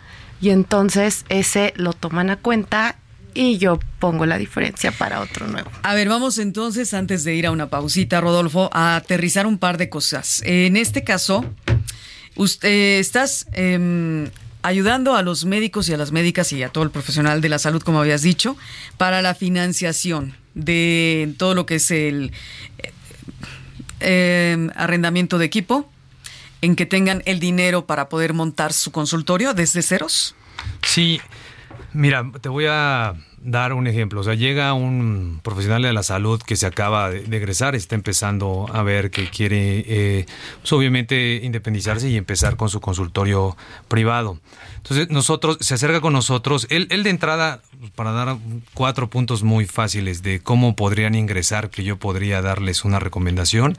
[0.42, 2.98] y entonces ese lo toman a cuenta
[3.36, 5.70] y yo pongo la diferencia para otro nuevo.
[5.84, 9.78] A ver, vamos entonces, antes de ir a una pausita, Rodolfo, a aterrizar un par
[9.78, 10.42] de cosas.
[10.46, 11.46] En este caso,
[12.36, 14.30] usted estás em,
[14.64, 17.60] ayudando a los médicos y a las médicas y a todo el profesional de la
[17.60, 18.58] salud, como habías dicho,
[18.98, 22.32] para la financiación de todo lo que es el
[22.80, 22.94] eh,
[24.00, 25.92] em, arrendamiento de equipo,
[26.62, 30.36] en que tengan el dinero para poder montar su consultorio desde ceros.
[30.82, 31.20] Sí,
[31.96, 33.14] mira, te voy a
[33.46, 34.22] dar un ejemplo.
[34.22, 37.96] O sea, llega un profesional de la salud que se acaba de, de egresar, está
[37.96, 40.26] empezando a ver que quiere, eh,
[40.62, 43.56] pues, obviamente, independizarse y empezar con su consultorio
[43.88, 44.40] privado.
[44.78, 47.62] Entonces, nosotros, se acerca con nosotros, él, él de entrada,
[47.96, 48.38] para dar
[48.76, 53.78] cuatro puntos muy fáciles de cómo podrían ingresar, que yo podría darles una recomendación,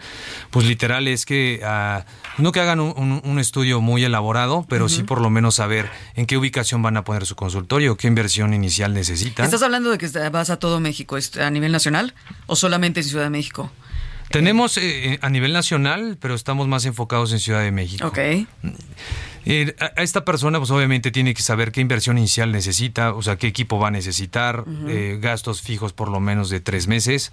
[0.51, 2.05] pues literal es que ah,
[2.39, 5.89] no que hagan un, un- un estudio muy elaborado, pero sí por lo menos saber
[6.17, 9.47] en qué ubicación van a poner su consultorio, qué inversión inicial necesitan.
[9.57, 12.13] ¿Estás hablando de que vas a todo México a nivel nacional
[12.45, 13.73] o solamente en Ciudad de México?
[14.29, 18.07] Tenemos eh, eh, a nivel nacional, pero estamos más enfocados en Ciudad de México.
[18.07, 18.19] Ok.
[19.49, 23.37] Eh, a esta persona, pues obviamente tiene que saber qué inversión inicial necesita, o sea,
[23.37, 27.31] qué equipo va a necesitar, eh, gastos fijos por lo menos de tres meses,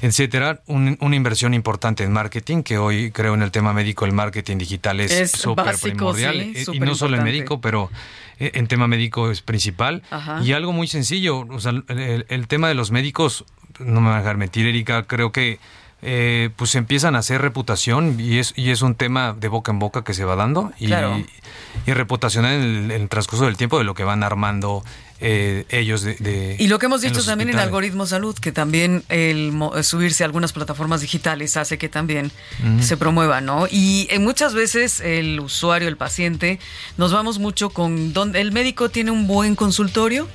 [0.00, 0.62] etcétera.
[0.66, 4.56] Un- una inversión importante en marketing, que hoy creo en el tema médico el marketing
[4.58, 6.36] digital es súper primordial.
[6.54, 7.90] sí, eh, y no solo en médico, pero
[8.38, 10.02] eh, en tema médico es principal.
[10.10, 10.40] Ajá.
[10.44, 13.44] Y algo muy sencillo, o sea, el, el- tema de los médicos,
[13.80, 15.58] no me va a dejar mentir, Erika, creo que
[16.02, 19.78] eh, pues empiezan a hacer reputación y es, y es un tema de boca en
[19.80, 21.20] boca que se va dando y, Claro.
[21.86, 24.84] y reputación en el, en el transcurso del tiempo de lo que van armando
[25.20, 27.64] eh, ellos de, de- Y lo que hemos en los también en.
[27.64, 32.30] Algoritmo Salud, que también el subirse a algunas plataformas digitales hace que también
[32.80, 33.66] se promueva, ¿no?
[33.68, 36.60] Y eh, muchas veces el usuario, el paciente,
[36.96, 40.28] nos vamos mucho con donde el médico tiene un buen consultorio.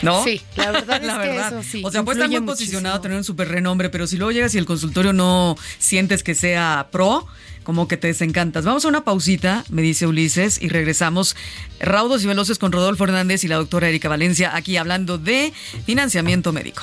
[0.00, 0.24] ¿No?
[0.24, 1.52] Sí, la verdad es La que verdad.
[1.58, 3.02] eso sí, O sea, puede estar muy influye posicionado, muchísimo.
[3.02, 6.88] tener un súper renombre, pero si luego llegas y el consultorio no sientes que sea
[6.90, 7.26] pro,
[7.62, 8.64] como que te desencantas.
[8.64, 11.36] Vamos a una pausita, me dice Ulises, y regresamos
[11.80, 15.52] raudos y veloces con Rodolfo Hernández y la doctora Erika Valencia, aquí hablando de
[15.86, 16.82] financiamiento médico.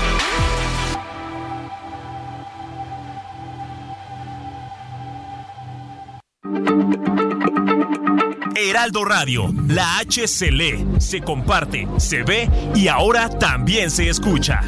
[8.61, 14.61] Heraldo Radio, la H se lee, se comparte, se ve y ahora también se escucha.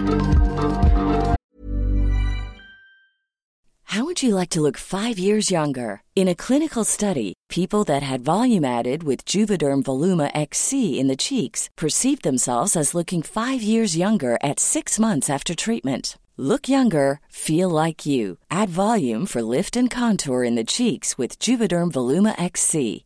[3.93, 6.01] How would you like to look five years younger?
[6.15, 11.15] In a clinical study, people that had volume added with Juvederm Voluma XC in the
[11.15, 16.17] cheeks perceived themselves as looking five years younger at six months after treatment.
[16.37, 18.39] Look younger, feel like you.
[18.49, 23.05] Add volume for lift and contour in the cheeks with Juvederm Voluma XC.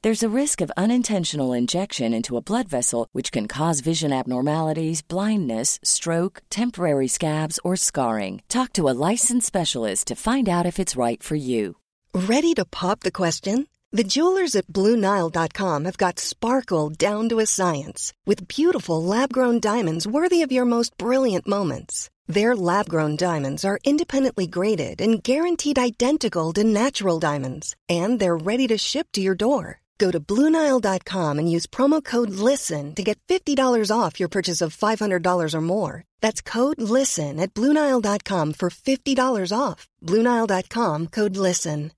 [0.00, 5.02] There's a risk of unintentional injection into a blood vessel, which can cause vision abnormalities,
[5.02, 8.42] blindness, stroke, temporary scabs, or scarring.
[8.48, 11.78] Talk to a licensed specialist to find out if it's right for you.
[12.14, 13.66] Ready to pop the question?
[13.90, 19.58] The jewelers at BlueNile.com have got sparkle down to a science with beautiful lab grown
[19.58, 22.08] diamonds worthy of your most brilliant moments.
[22.28, 28.36] Their lab grown diamonds are independently graded and guaranteed identical to natural diamonds, and they're
[28.36, 29.80] ready to ship to your door.
[29.98, 34.76] Go to BlueNile.com and use promo code LISTEN to get $50 off your purchase of
[34.76, 36.04] $500 or more.
[36.20, 39.88] That's code LISTEN at BlueNile.com for $50 off.
[40.04, 41.90] BlueNile.com code LISTEN.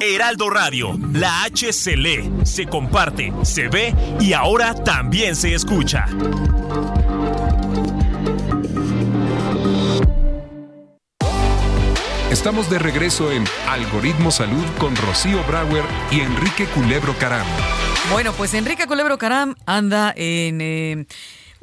[0.00, 6.06] Heraldo Radio, la H se comparte, se ve y ahora también se escucha.
[12.36, 17.46] Estamos de regreso en Algoritmo Salud con Rocío Brauer y Enrique Culebro Caram.
[18.12, 21.06] Bueno, pues Enrique Culebro Caram anda en eh,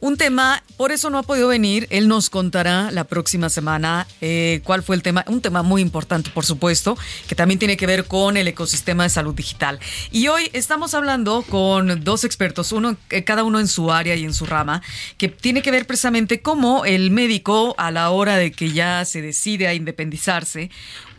[0.04, 1.88] un tema, por eso no ha podido venir.
[1.89, 5.24] Él nos contará la próxima semana eh, cuál fue el tema.
[5.30, 6.98] Un tema muy importante, por supuesto,
[7.30, 9.80] que también tiene que ver con el ecosistema de salud digital.
[10.12, 14.26] Y hoy estamos hablando con dos expertos, uno, eh, cada uno en su área y
[14.26, 14.82] en su rama,
[15.18, 19.22] que tiene que ver precisamente cómo el médico, a la hora de que ya se
[19.22, 20.70] decide a independizarse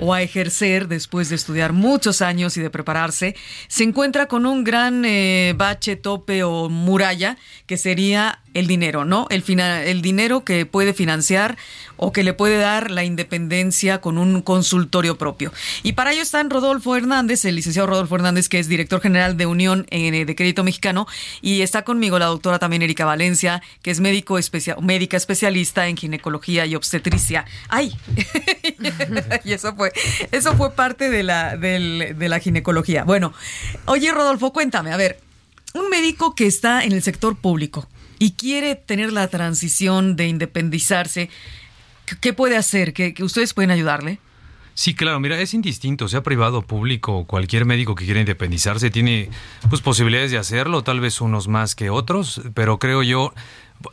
[0.05, 3.35] o a ejercer después de estudiar muchos años y de prepararse,
[3.69, 9.27] se encuentra con un gran eh, bache, tope o muralla que sería el dinero, ¿no?
[9.31, 11.57] El, el dinero que puede financiar
[11.97, 15.53] o que le puede dar la independencia con un consultorio propio.
[15.83, 19.47] Y para ello están Rodolfo Hernández, el licenciado Rodolfo Hernández, que es director general de
[19.47, 21.07] Unión eh, de Crédito Mexicano,
[21.41, 25.97] y está conmigo la doctora también Erika Valencia, que es médico especial, médica especialista en
[25.97, 27.45] ginecología y obstetricia.
[27.69, 27.97] ¡Ay!
[29.45, 29.93] y eso fue,
[30.33, 33.05] eso fue parte de la, de la ginecología.
[33.05, 33.33] Bueno,
[33.87, 35.21] oye Rodolfo, cuéntame, a ver,
[35.75, 41.31] un médico que está en el sector público, y quiere tener la transición de independizarse,
[42.21, 42.93] ¿qué puede hacer?
[42.93, 44.19] ¿Que, ustedes pueden ayudarle?
[44.75, 49.31] Sí, claro, mira, es indistinto, sea privado público, cualquier médico que quiera independizarse tiene
[49.69, 53.33] pues posibilidades de hacerlo, tal vez unos más que otros, pero creo yo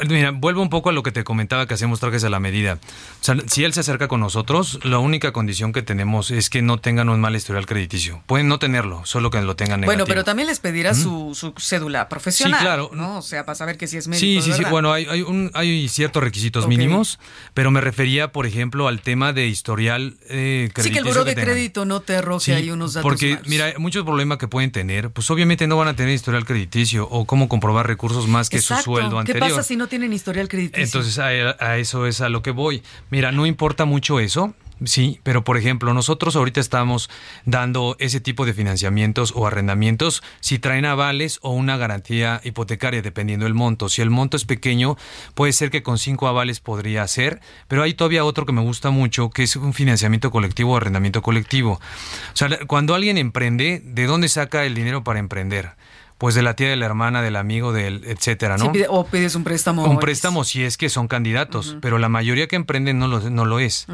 [0.07, 2.79] Mira, vuelvo un poco a lo que te comentaba que hacemos trajes a la medida.
[3.21, 6.61] O sea, si él se acerca con nosotros, la única condición que tenemos es que
[6.61, 8.23] no tengan un mal historial crediticio.
[8.25, 9.97] Pueden no tenerlo, solo que lo tengan negativo.
[9.97, 12.59] Bueno, pero también les pedirá su, cédula profesional.
[12.59, 12.91] Sí, claro.
[12.93, 13.17] ¿no?
[13.17, 14.21] O sea, para saber que si es médico.
[14.21, 14.63] Sí, sí, sí.
[14.69, 17.19] Bueno, hay, hay, un, hay ciertos requisitos mínimos,
[17.53, 20.83] pero me refería, por ejemplo, al tema de historial eh, crediticio.
[20.83, 23.03] Sí, que el buro de crédito no te arroje ahí unos datos.
[23.03, 27.07] Porque, mira, muchos problemas que pueden tener, pues obviamente no van a tener historial crediticio
[27.09, 29.47] o cómo comprobar recursos más que su sueldo anterior.
[29.47, 30.83] ¿Qué pasa si no tienen historial crediticio.
[30.83, 32.83] Entonces a, eso es a lo que voy.
[33.09, 34.53] Mira, no importa mucho eso.
[34.83, 37.07] Sí, pero por ejemplo, nosotros ahorita estamos
[37.45, 43.45] dando ese tipo de financiamientos o arrendamientos si traen avales o una garantía hipotecaria, dependiendo
[43.45, 43.89] del monto.
[43.89, 44.97] Si el monto es pequeño,
[45.35, 48.89] puede ser que con cinco avales podría ser, pero hay todavía otro que me gusta
[48.89, 51.73] mucho, que es un financiamiento colectivo o arrendamiento colectivo.
[51.73, 55.75] O sea, cuando alguien emprende, ¿de dónde saca el dinero para emprender?
[56.21, 58.71] Pues de la tía, de la hermana, del amigo, del etcétera, ¿no?
[58.89, 59.85] o pides un préstamo.
[59.85, 63.43] Un préstamo si es que son candidatos, pero la mayoría que emprenden no lo, no
[63.43, 63.87] lo es.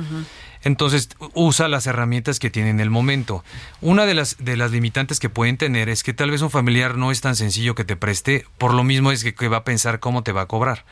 [0.64, 3.44] Entonces, usa las herramientas que tiene en el momento.
[3.82, 6.98] Una de las, de las limitantes que pueden tener es que tal vez un familiar
[6.98, 9.64] no es tan sencillo que te preste, por lo mismo es que, que va a
[9.64, 10.86] pensar cómo te va a cobrar.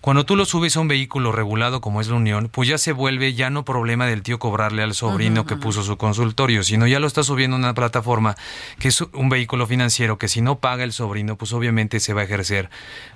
[0.00, 2.92] Cuando tú lo subes a un vehículo regulado como es la Unión, pues ya se
[2.92, 7.00] vuelve ya no problema del tío cobrarle al sobrino que puso su consultorio, sino ya
[7.00, 8.36] lo está subiendo a una plataforma
[8.78, 12.20] que es un vehículo financiero que si no paga el sobrino, pues obviamente se va
[12.20, 12.70] a ejercer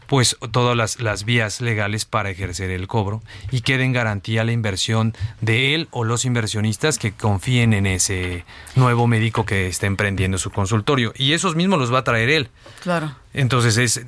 [0.07, 4.53] pues todas las, las vías legales para ejercer el cobro y quede en garantía la
[4.53, 10.39] inversión de él o los inversionistas que confíen en ese nuevo médico que está emprendiendo
[10.39, 11.13] su consultorio.
[11.17, 12.51] Y esos mismos los va a traer él.
[12.83, 13.15] Claro.
[13.33, 14.05] Entonces es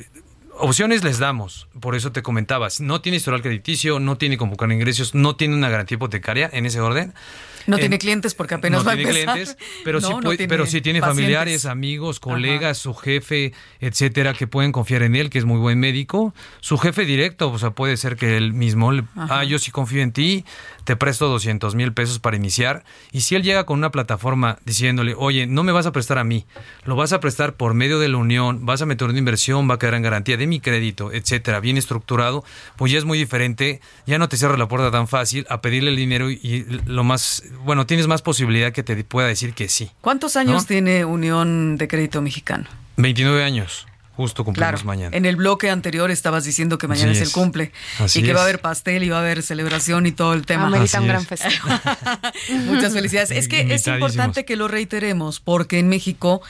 [0.59, 5.15] opciones les damos, por eso te comentaba, no tiene historial crediticio, no tiene convocar ingresos,
[5.15, 7.15] no tiene una garantía hipotecaria en ese orden.
[7.67, 9.35] No tiene clientes porque apenas va a empezar.
[9.35, 10.13] clientes, pero sí
[10.49, 15.39] pero sí tiene familiares, amigos, colegas, su jefe, etcétera, que pueden confiar en él, que
[15.39, 16.35] es muy buen médico.
[16.61, 20.13] Su jefe directo, o sea, puede ser que él mismo, ah, yo sí confío en
[20.13, 20.45] ti,
[20.85, 22.85] te presto 200 mil pesos para iniciar.
[23.13, 26.25] Y si él llega con una plataforma diciéndole, oye, no me vas a prestar a
[26.25, 26.47] mí,
[26.85, 29.75] lo vas a prestar por medio de la unión, vas a meter una inversión, va
[29.75, 32.45] a quedar en garantía de mi crédito, etcétera, bien estructurado,
[32.77, 35.91] pues ya es muy diferente, ya no te cierra la puerta tan fácil a pedirle
[35.91, 39.91] el dinero y, lo más, bueno, tienes más posibilidad que te pueda decir que sí.
[40.01, 42.67] ¿Cuántos años tiene Unión de Crédito Mexicano?
[42.97, 43.87] 29 años.
[44.17, 45.17] Justo cumplimos mañana.
[45.17, 47.21] En el bloque anterior estabas diciendo que mañana es.
[47.21, 47.73] el cumple
[48.15, 50.69] y que va a haber pastel y va a haber celebración y todo el tema.
[50.69, 51.69] Amerita un gran festejo.
[52.67, 53.33] Muchas felicidades.
[53.33, 56.43] Es que es importante que lo reiteremos porque en México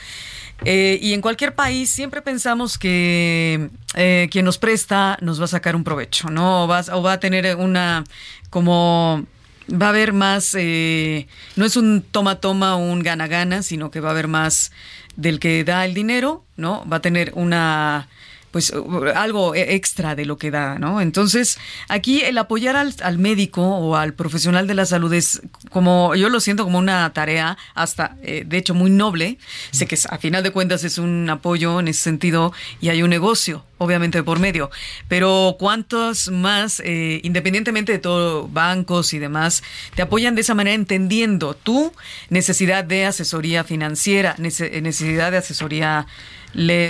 [0.63, 5.49] eh, y en cualquier país siempre pensamos que eh, quien nos presta nos va a
[5.49, 6.65] sacar un provecho, ¿no?
[6.65, 8.03] O va, o va a tener una
[8.51, 9.25] como
[9.71, 14.11] va a haber más, eh, no es un toma-toma un gana-gana, sino que va a
[14.11, 14.71] haber más
[15.15, 16.87] del que da el dinero, ¿no?
[16.87, 18.07] Va a tener una
[18.55, 18.71] pues
[19.15, 21.01] algo e, extra de lo que da, ¿no?
[21.01, 25.41] Entonces, aquí el apoyar al, médico o al profesional de la salud es
[25.71, 29.39] como, yo lo siento como una tarea hasta, eh, de hecho, muy noble.
[29.71, 33.09] Sé que a final de cuentas es un apoyo en ese sentido y hay un
[33.09, 34.71] negocio, obviamente, por medio.
[35.09, 39.63] Pero ¿cuántos más, eh, independientemente de todo, bancos y demás,
[39.95, 41.91] te apoyan de esa manera entendiendo tu
[42.29, 46.07] necesidad de asesoría financiera, necesidad de asesoría,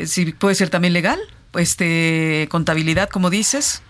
[0.05, 1.19] si puede ser también legal?
[1.57, 3.81] Este, contabilidad, como dices.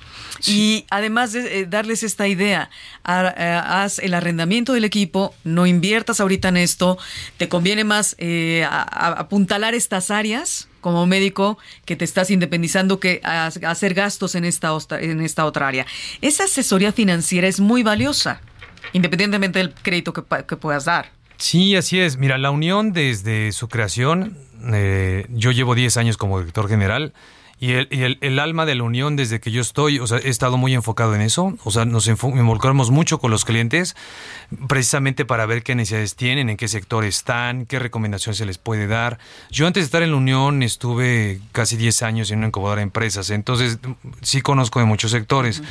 [0.45, 2.69] Y además de eh, darles esta idea,
[3.07, 6.97] eh, haz el arrendamiento del equipo, no inviertas ahorita en esto,
[7.37, 13.93] te conviene más eh, apuntalar estas áreas como médico que te estás independizando que hacer
[13.93, 15.85] gastos en esta, en esta otra área.
[16.21, 18.41] Esa asesoría financiera es muy valiosa,
[18.93, 21.11] independientemente del crédito que, que puedas dar.
[21.37, 22.17] Sí, así es.
[22.17, 24.37] Mira, la unión desde su creación,
[25.29, 27.13] yo llevo 10 años como director general
[27.57, 30.29] Y, el, y el, alma de la unión desde que yo estoy, o sea, he
[30.29, 33.95] estado muy enfocado en eso, o sea, nos involucramos mucho con los clientes,
[34.67, 38.87] precisamente para ver qué necesidades tienen, en qué sector están, qué recomendaciones se les puede
[38.87, 39.19] dar.
[39.51, 42.83] Yo antes de estar en la unión estuve casi 10 años en una incubadora de
[42.83, 43.79] empresas, entonces
[44.21, 45.63] sí conozco de muchos sectores.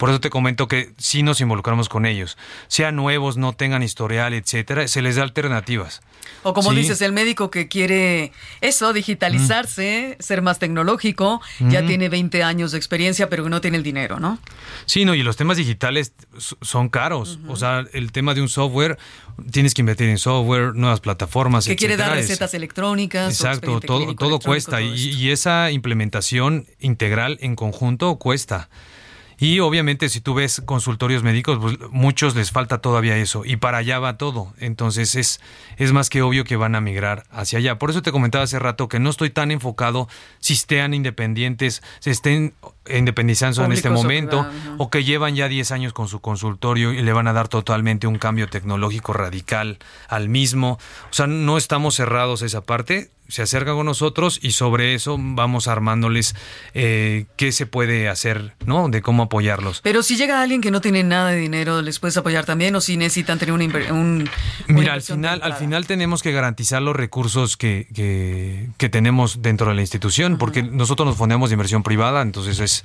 [0.00, 2.38] Por eso te comento que sí nos involucramos con ellos.
[2.68, 6.00] Sean nuevos, no tengan historial, etcétera, se les da alternativas.
[6.42, 6.76] O como Sí.
[6.76, 8.32] dices, el médico que quiere
[8.62, 11.86] eso, digitalizarse, ser más tecnológico, ya Mm.
[11.86, 14.38] tiene 20 años de experiencia, pero no tiene el dinero, ¿no?
[14.86, 16.14] Sí, no, y los temas digitales
[16.62, 17.38] son caros.
[17.46, 18.96] O sea, el tema de un software,
[19.50, 23.34] tienes que invertir en software, nuevas plataformas, Que quiere dar recetas electrónicas.
[23.34, 28.70] Exacto, todo, todo cuesta todo y, y esa implementación integral en conjunto cuesta.
[29.40, 33.78] Y obviamente si tú ves consultorios médicos, pues muchos les falta todavía eso y para
[33.78, 34.52] allá va todo.
[34.58, 35.40] Entonces es,
[35.78, 37.78] es más que obvio que van a migrar hacia allá.
[37.78, 40.08] Por eso te comentaba hace rato que no estoy tan enfocado
[40.40, 42.52] si estén independientes, se estén
[42.88, 44.46] independizando en este momento
[44.78, 48.06] o que llevan ya 10 años con su consultorio y le van a dar totalmente
[48.06, 49.78] un cambio tecnológico radical
[50.08, 50.78] al mismo.
[51.10, 55.16] O sea, no estamos cerrados a esa parte, se acercan con nosotros y sobre eso
[55.18, 56.34] vamos armándoles
[56.74, 58.88] eh, qué se puede hacer, ¿no?
[58.88, 59.80] De cómo apoyarlos.
[59.82, 62.74] Pero si llega alguien que no tiene nada de dinero, ¿les puedes apoyar también?
[62.74, 64.30] ¿O si necesitan tener un, una
[64.66, 69.68] Mira, al final, al final tenemos que garantizar los recursos que, que, que tenemos dentro
[69.68, 72.79] de la institución, porque nosotros nos fondeamos de inversión privada, entonces es,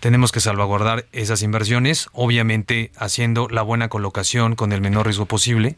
[0.00, 5.76] tenemos que salvaguardar esas inversiones, obviamente haciendo la buena colocación con el menor riesgo posible.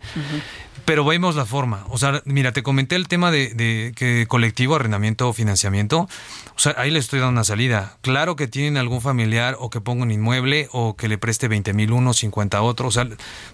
[0.84, 1.84] Pero vemos la forma.
[1.90, 6.08] O sea, mira, te comenté el tema de, de que colectivo, arrendamiento o financiamiento.
[6.56, 7.98] O sea, ahí le estoy dando una salida.
[8.00, 11.72] Claro que tienen algún familiar o que ponga un inmueble o que le preste 20
[11.72, 12.88] mil uno, 50 otro.
[12.88, 13.06] O sea,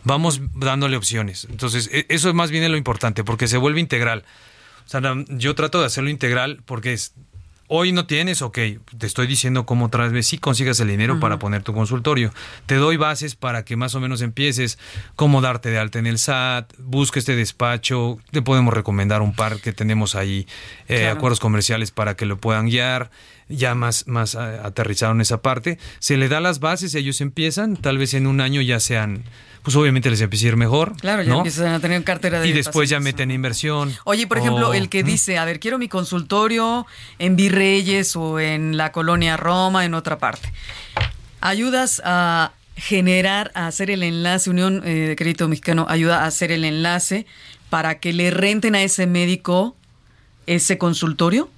[0.05, 1.47] vamos dándole opciones.
[1.51, 4.25] Entonces, e- eso es más bien lo importante porque se vuelve integral.
[4.87, 7.13] O sea, yo trato de hacerlo integral porque es,
[7.69, 8.59] hoy no tienes, ok,
[8.99, 12.33] te estoy diciendo cómo otra vez sí consigas el dinero para poner tu consultorio.
[12.67, 14.79] Te doy bases para que más o menos empieces,
[15.17, 19.61] cómo darte de alta en el SAT, busca este despacho, te podemos recomendar un par
[19.61, 20.47] que tenemos ahí,
[20.89, 21.17] eh, Claro.
[21.17, 23.11] acuerdos comerciales para que lo puedan guiar.
[23.51, 27.77] Ya más, más eh, aterrizado en esa parte, se le da las bases, ellos empiezan,
[27.77, 29.23] tal vez en un año ya sean,
[29.63, 30.97] pues obviamente les empieza a ir mejor.
[31.01, 31.37] Claro, ya ¿no?
[31.39, 33.95] empiezan a tener cartera de Y después ya meten inversión.
[34.05, 36.87] Oye, por ejemplo, o- el que dice, a ver, quiero mi consultorio
[37.19, 40.53] en Virreyes o en la colonia Roma, en otra parte.
[41.41, 46.53] Ayudas a generar, a hacer el enlace, Unión eh, de Crédito Mexicano ayuda a hacer
[46.53, 47.27] el enlace
[47.71, 49.77] para que le renten a ese médico
[50.47, 51.51] ese consultorio.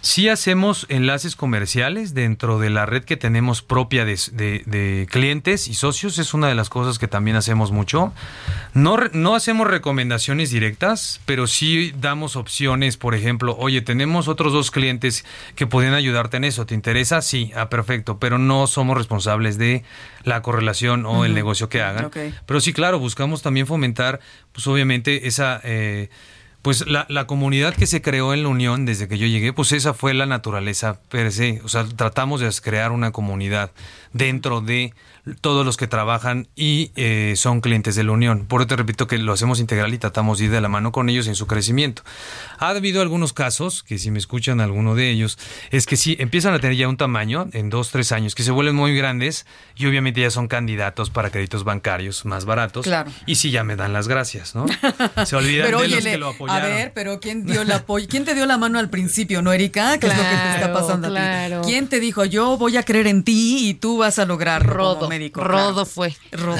[0.00, 5.68] Sí hacemos enlaces comerciales dentro de la red que tenemos propia de, de- de clientes
[5.68, 6.18] y socios.
[6.18, 8.12] Es una de las cosas que también hacemos mucho.
[8.74, 12.96] No, no hacemos recomendaciones directas, pero sí damos opciones.
[12.96, 15.24] Por ejemplo, oye, tenemos otros dos clientes
[15.54, 16.66] que pueden ayudarte en eso.
[16.66, 17.22] ¿Te interesa?
[17.22, 18.18] Sí, ah, perfecto.
[18.18, 19.82] Pero no somos responsables de
[20.24, 22.10] la correlación o el negocio que hagan.
[22.46, 24.20] Pero sí, claro, buscamos también fomentar,
[24.52, 25.60] pues obviamente, esa...
[25.64, 26.10] eh,
[26.62, 29.72] pues la, la comunidad que se creó en la Unión desde que yo llegué, pues
[29.72, 31.60] esa fue la naturaleza per se.
[31.64, 33.70] O sea, tratamos de crear una comunidad
[34.12, 34.92] dentro de
[35.36, 38.46] todos los que trabajan y eh, son clientes de la Unión.
[38.46, 40.92] Por eso te repito que lo hacemos integral y tratamos de ir de la mano
[40.92, 42.02] con ellos en su crecimiento.
[42.58, 45.38] Ha habido algunos casos, que si me escuchan alguno de ellos,
[45.70, 48.50] es que sí, empiezan a tener ya un tamaño en dos, tres años, que se
[48.50, 52.84] vuelven muy grandes y obviamente ya son candidatos para créditos bancarios más baratos.
[52.84, 53.10] Claro.
[53.26, 54.66] Y sí, ya me dan las gracias, ¿no?
[55.24, 56.70] Se olvidan Pero de los que lo a apoyaron.
[56.70, 58.06] ver, pero ¿quién dio el apoyo?
[58.08, 59.98] ¿Quién te dio la mano al principio, no, Erika?
[59.98, 61.60] ¿Qué es lo que te está Claro, pasando a claro.
[61.62, 61.68] ti?
[61.70, 65.08] ¿Quién te dijo, yo voy a creer en ti y tú vas a lograr Rodo,
[65.20, 65.40] médico?
[65.42, 65.86] Rodo Claro.
[65.86, 66.16] fue.
[66.32, 66.56] Rodo.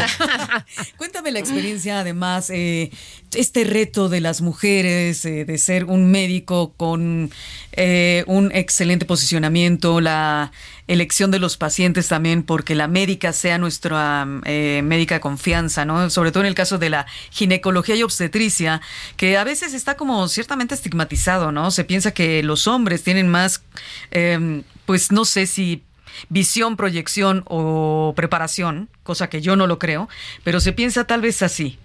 [0.97, 2.91] Cuéntame la experiencia, además, eh,
[3.35, 7.31] este reto de las mujeres, eh, de ser un médico con
[7.73, 10.53] eh, un excelente posicionamiento, la
[10.89, 16.11] elección de los pacientes también, porque la médica sea nuestra eh, médica de confianza, ¿no?
[16.11, 18.81] Sobre todo en el caso de la ginecología y obstetricia,
[19.17, 21.71] que a veces está como ciertamente estigmatizado, ¿no?
[21.71, 23.63] Se piensa que los hombres tienen más,
[24.11, 25.85] eh, pues no sé si
[26.29, 30.09] visión, proyección o preparación, cosa que yo no lo creo,
[30.45, 31.79] pero se piensa tal vez así.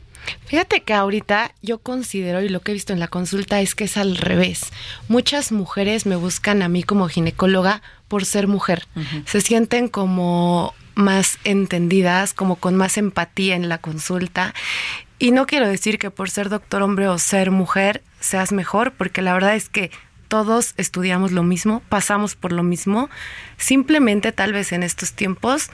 [0.46, 3.86] Fíjate que ahorita yo considero y lo que he visto en la consulta es que
[3.86, 4.72] es al revés.
[5.08, 8.88] Muchas mujeres me buscan a mí como ginecóloga por ser mujer.
[9.26, 14.54] Se sienten como más entendidas, como con más empatía en la consulta.
[15.20, 19.22] Y no quiero decir que por ser doctor hombre o ser mujer seas mejor, porque
[19.22, 19.92] la verdad es que
[20.28, 23.10] todos estudiamos lo mismo, pasamos por lo mismo.
[23.58, 25.70] Simplemente tal vez en estos tiempos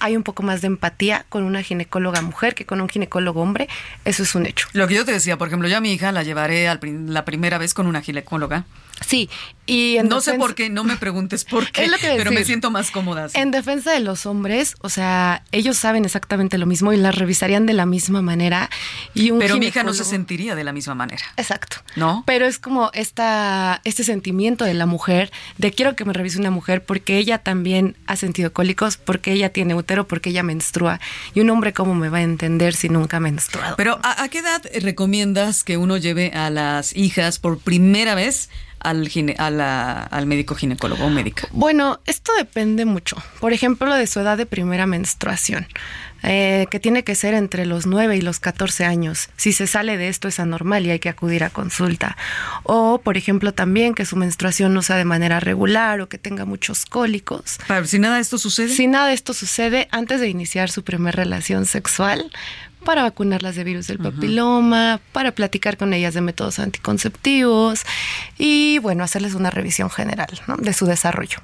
[0.00, 3.68] hay un poco más de empatía con una ginecóloga mujer que con un ginecólogo hombre.
[4.04, 4.68] Eso es un hecho.
[4.72, 7.24] Lo que yo te decía, por ejemplo, yo a mi hija la llevaré al la
[7.24, 8.64] primera vez con una ginecóloga
[9.00, 9.28] Sí,
[9.66, 12.90] y en no sé por qué, no me preguntes por qué, pero me siento más
[12.90, 13.24] cómoda.
[13.24, 13.38] así.
[13.38, 17.64] En defensa de los hombres, o sea, ellos saben exactamente lo mismo y las revisarían
[17.64, 18.68] de la misma manera.
[19.14, 21.22] Y un Pero mi hija no se sentiría de la misma manera.
[21.36, 21.78] Exacto.
[21.96, 22.24] ¿No?
[22.26, 26.50] Pero es como esta, este sentimiento de la mujer, de quiero que me revise una
[26.50, 31.00] mujer porque ella también ha sentido cólicos, porque ella tiene útero, porque ella menstrua.
[31.32, 33.76] Y un hombre, ¿cómo me va a entender si nunca ha menstruado?
[33.76, 38.50] Pero ¿a, a qué edad recomiendas que uno lleve a las hijas por primera vez
[38.84, 41.48] al, gine- a la- al médico ginecólogo o médica?
[41.52, 43.16] Bueno, esto depende mucho.
[43.40, 45.66] Por ejemplo, de su edad de primera menstruación,
[46.22, 49.28] eh, que tiene que ser entre los 9 y los 14 años.
[49.36, 52.16] Si se sale de esto es anormal y hay que acudir a consulta.
[52.62, 56.44] O, por ejemplo, también que su menstruación no sea de manera regular o que tenga
[56.46, 57.58] muchos cólicos.
[57.68, 58.68] Para- si nada de esto sucede.
[58.70, 62.30] Si nada de esto sucede antes de iniciar su primera relación sexual,
[62.84, 67.84] para vacunarlas de virus del papiloma, para platicar con ellas de métodos anticonceptivos
[68.38, 70.56] y, bueno, hacerles una revisión general ¿no?
[70.56, 71.38] de su desarrollo.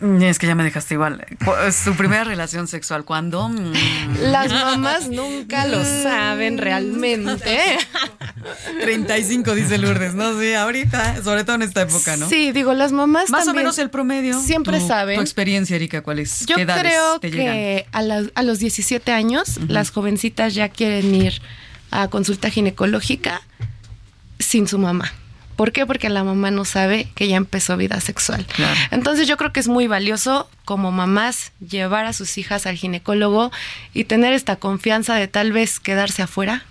[0.00, 1.24] Mm, Es que ya me dejaste igual.
[1.44, 3.48] Cu- Su primera relación sexual, ¿cuándo?
[3.48, 3.72] Mm.
[4.22, 7.58] Las mamás nunca lo saben realmente.
[8.80, 10.38] 35, dice Lourdes, ¿no?
[10.40, 12.28] Sí, ahorita, sobre todo en esta época, ¿no?
[12.28, 14.40] Sí, digo, las mamás Más o menos el promedio.
[14.40, 15.16] siempre Tu- saben.
[15.16, 16.44] Tu experiencia, Erika, ¿cuál es?
[16.46, 20.68] Yo ¿Qué edades creo te que a, la- a los 17 años las jovencitas ya
[20.68, 21.40] quieren ir
[21.90, 23.40] a consulta ginecológica
[24.38, 25.12] sin su mamá.
[25.56, 25.86] ¿Por qué?
[25.86, 28.44] Porque la mamá no sabe que ya empezó vida sexual.
[28.46, 28.74] Claro.
[28.90, 33.52] Entonces yo creo que es muy valioso como mamás llevar a sus hijas al ginecólogo
[33.92, 36.64] y tener esta confianza de tal vez quedarse afuera.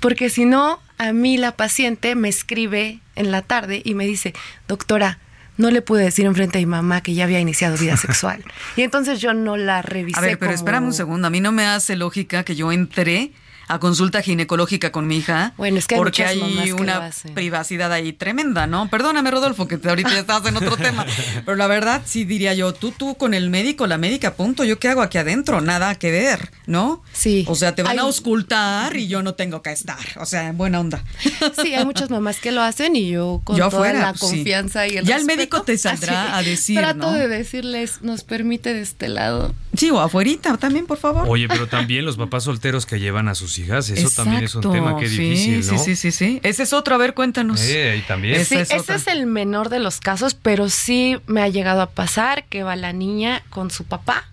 [0.00, 4.34] Porque si no, a mí la paciente me escribe en la tarde y me dice,
[4.68, 5.18] doctora,
[5.58, 8.44] no le pude decir enfrente a mi mamá que ya había iniciado vida sexual.
[8.76, 10.18] y entonces yo no la revisé.
[10.18, 11.26] A ver, pero como- espérame un segundo.
[11.26, 13.32] A mí no me hace lógica que yo entré
[13.68, 15.52] a consulta ginecológica con mi hija.
[15.56, 18.88] Bueno, es que hay porque hay que una privacidad ahí tremenda, ¿no?
[18.88, 21.04] Perdóname, Rodolfo, que ahorita ya estás en otro tema.
[21.44, 24.64] Pero la verdad, sí diría yo, tú, tú con el médico, la médica, punto.
[24.64, 25.60] ¿Yo qué hago aquí adentro?
[25.60, 27.02] Nada que ver, ¿no?
[27.12, 27.44] Sí.
[27.48, 29.98] O sea, te van Hay- a auscultar y yo no tengo que estar.
[30.20, 31.02] O sea, en buena onda.
[31.62, 34.30] Sí, hay muchas mamás que lo hacen y yo con Yo toda afuera, la pues,
[34.30, 34.36] sí.
[34.38, 37.12] confianza y el Ya el médico te saldrá a decir, Trato ¿no?
[37.12, 39.54] de decirles, nos permite de este lado.
[39.76, 41.24] Sí, o afuerita también, por favor.
[41.28, 44.62] Oye, pero también los papás solteros que llevan a sus hijas, eso también es un
[44.72, 45.78] tema que sí, difícil, ¿no?
[45.78, 46.40] Sí, sí, sí, sí.
[46.42, 47.60] Ese es otro, a ver, cuéntanos.
[47.62, 48.44] Eh, ahí también.
[48.44, 48.96] Sí, es ese otra.
[48.96, 52.76] es el menor de los casos, pero sí me ha llegado a pasar que va
[52.76, 54.28] la niña con su papá,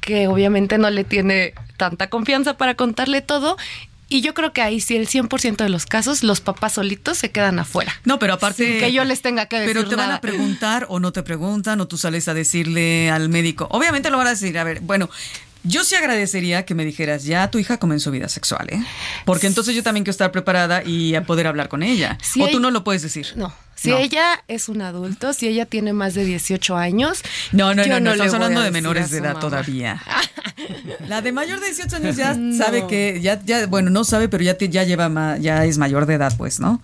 [0.00, 3.56] que obviamente no le tiene tanta confianza para contarle todo.
[4.12, 7.30] Y yo creo que ahí sí, el 100% de los casos, los papás solitos se
[7.30, 7.92] quedan afuera.
[8.04, 8.66] No, pero aparte.
[8.66, 10.16] Sin que yo les tenga que decir Pero te van nada.
[10.16, 13.68] a preguntar o no te preguntan o tú sales a decirle al médico.
[13.70, 15.08] Obviamente lo van a decir, a ver, bueno.
[15.62, 18.82] Yo sí agradecería que me dijeras, ya tu hija comenzó vida sexual, ¿eh?
[19.26, 22.16] Porque entonces yo también quiero estar preparada y a poder hablar con ella.
[22.40, 23.26] O tú no lo puedes decir.
[23.36, 23.52] No.
[23.74, 23.96] Si No.
[23.98, 27.22] ella es un adulto, si ella tiene más de 18 años.
[27.52, 29.40] No, no, yo no, no, le estamos hablando de menores de edad mamá.
[29.40, 30.02] todavía.
[31.08, 32.56] La de mayor de 18 años ya No.
[32.56, 35.78] sabe que, ya, ya, bueno, no sabe, pero ya, te- ya lleva, ma- ya es
[35.78, 36.80] mayor de edad, pues, ¿no?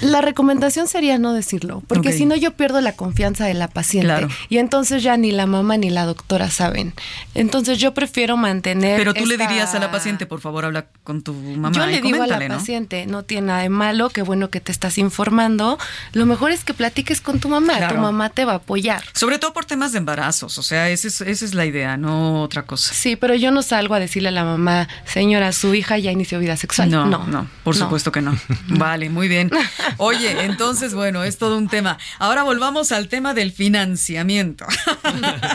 [0.00, 4.06] La recomendación sería no decirlo, porque si no yo pierdo la confianza de la paciente
[4.06, 4.28] Claro.
[4.48, 6.94] y entonces ya ni la mamá ni la doctora saben.
[7.34, 8.96] Entonces yo prefiero mantener.
[8.98, 11.72] Pero tú le dirías a la paciente, por favor, habla con tu mamá.
[11.72, 14.60] Yo y le digo a la paciente, no tiene nada de malo, qué bueno que
[14.60, 15.78] te estás informando.
[16.12, 17.96] Lo mejor es que platiques con tu mamá, Claro.
[17.96, 19.02] tu mamá te va a apoyar.
[19.14, 22.42] Sobre todo por temas de embarazos, o sea, esa es, esa es la idea, no
[22.42, 22.94] otra cosa.
[22.94, 26.38] Sí, pero yo no salgo a decirle a la mamá, señora, su hija ya inició
[26.38, 26.90] vida sexual.
[26.90, 27.84] No, No, no, por no.
[27.84, 28.38] supuesto que no.
[28.68, 29.50] Vale, muy bien.
[29.96, 31.98] Oye, entonces, bueno, es todo un tema.
[32.18, 34.66] Ahora volvamos al tema del financiamiento.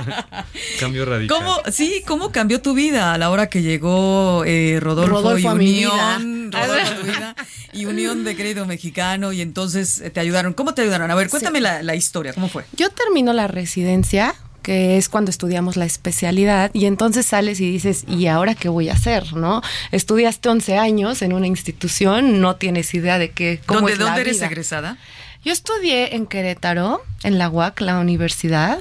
[0.80, 1.38] Cambio radical.
[1.38, 5.46] ¿Cómo, sí, cómo cambió tu vida a la hora que llegó eh, Rodolfo, Rodolfo y
[5.48, 6.66] Unión, vida.
[6.66, 7.36] Rodolfo a tu vida,
[7.74, 10.54] y Unión de Crédito Mexicano y entonces eh, te ayudaron?
[10.54, 11.10] ¿Cómo te ayudaron?
[11.12, 12.66] A ver, cuéntame la, la historia, ¿cómo fue?
[12.76, 18.06] Yo termino la residencia, que es cuando estudiamos la especialidad, y entonces sales y dices,
[18.08, 19.34] ¿y ahora qué voy a hacer?
[19.34, 19.62] ¿No?
[19.92, 24.06] Estudiaste 11 años en una institución, no tienes idea de qué, cómo ¿Dónde, es la
[24.06, 24.48] dónde eres vida.
[24.48, 24.98] egresada?
[25.46, 28.80] Yo estudié en Querétaro, en la UAC, la universidad,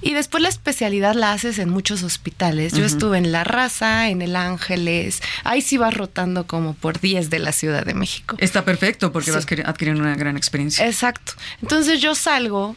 [0.00, 2.72] y después la especialidad la haces en muchos hospitales.
[2.72, 7.28] Yo estuve en La Raza, en El Ángeles, ahí sí vas rotando como por 10
[7.28, 8.36] de la Ciudad de México.
[8.40, 9.36] Está perfecto porque Sí.
[9.36, 10.86] vas a adquirir una gran experiencia.
[10.86, 11.34] Exacto.
[11.60, 12.74] Entonces yo salgo,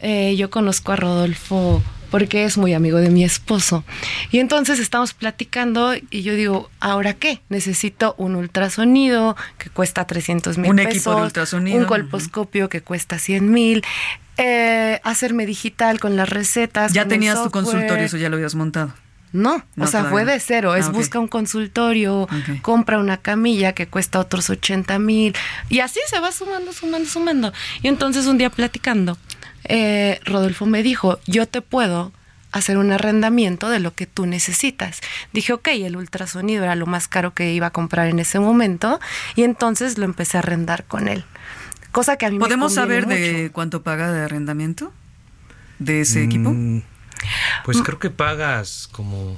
[0.00, 1.82] eh, yo conozco a Rodolfo
[2.14, 3.82] porque es muy amigo de mi esposo.
[4.30, 7.40] Y entonces estamos platicando y yo digo, ¿ahora qué?
[7.48, 10.92] Necesito un ultrasonido que cuesta 300 mil Un pesos.
[10.94, 13.82] equipo de ultrasonido, Un colposcopio que cuesta 100 mil.
[14.36, 16.92] eh, hacerme digital con las recetas.
[16.92, 18.94] Ya tenías tu consultorio, eso ya lo habías montado.
[19.32, 20.76] No, No, o sea, todavía fue de cero.
[20.76, 22.28] Es Ah, busca un consultorio,
[22.62, 25.34] compra una camilla que cuesta otros 80 mil.
[25.68, 27.52] Y así se va sumando, sumando, sumando.
[27.82, 29.18] Y entonces un día platicando,
[29.64, 32.12] eh, Rodolfo me dijo, yo te puedo
[32.52, 35.00] hacer un arrendamiento de lo que tú necesitas.
[35.32, 39.00] Dije, ok, el ultrasonido era lo más caro que iba a comprar en ese momento.
[39.34, 41.24] Y entonces lo empecé a arrendar con él.
[41.90, 44.92] Cosa que a mí ¿Podemos me saber de cuánto paga de arrendamiento
[45.78, 46.50] de ese equipo?
[46.52, 46.82] Mm,
[47.64, 49.36] Pues creo que pagas como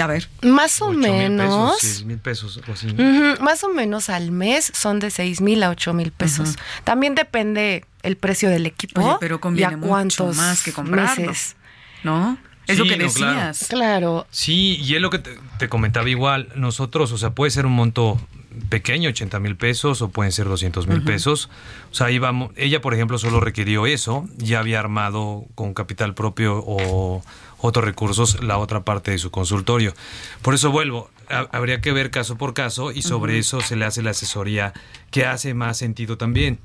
[0.00, 0.28] A ver.
[0.42, 1.74] Más o 8 mil menos.
[1.76, 2.86] pesos, 6 mil pesos o así.
[2.88, 6.56] Ujú, Más o menos al mes son de 6 mil a 8 mil pesos.
[6.84, 10.72] También depende el precio del equipo Oye, pero y conviene a mucho cuántos más que
[10.72, 11.26] comprarlo.
[11.26, 11.56] meses.
[12.04, 12.38] ¿No?
[12.66, 13.32] Es lo Sí, que no, claro.
[13.48, 13.68] decías.
[13.68, 14.26] Claro.
[14.30, 16.48] Sí, y es lo que te, te comentaba igual.
[16.54, 18.20] Nosotros, o sea, puede ser un monto
[18.68, 21.48] pequeño, 80 mil pesos, o pueden ser 200 mil pesos.
[21.90, 22.50] O sea, ahí vamos.
[22.56, 24.26] Ella, por ejemplo, solo requirió eso.
[24.36, 27.22] Ya había armado con capital propio o
[27.60, 29.94] otros recursos la otra parte de su consultorio.
[30.42, 31.10] Por eso vuelvo.
[31.30, 34.72] ha- habría que ver caso por caso y sobre eso se le hace la asesoría
[35.10, 36.58] que hace más sentido también.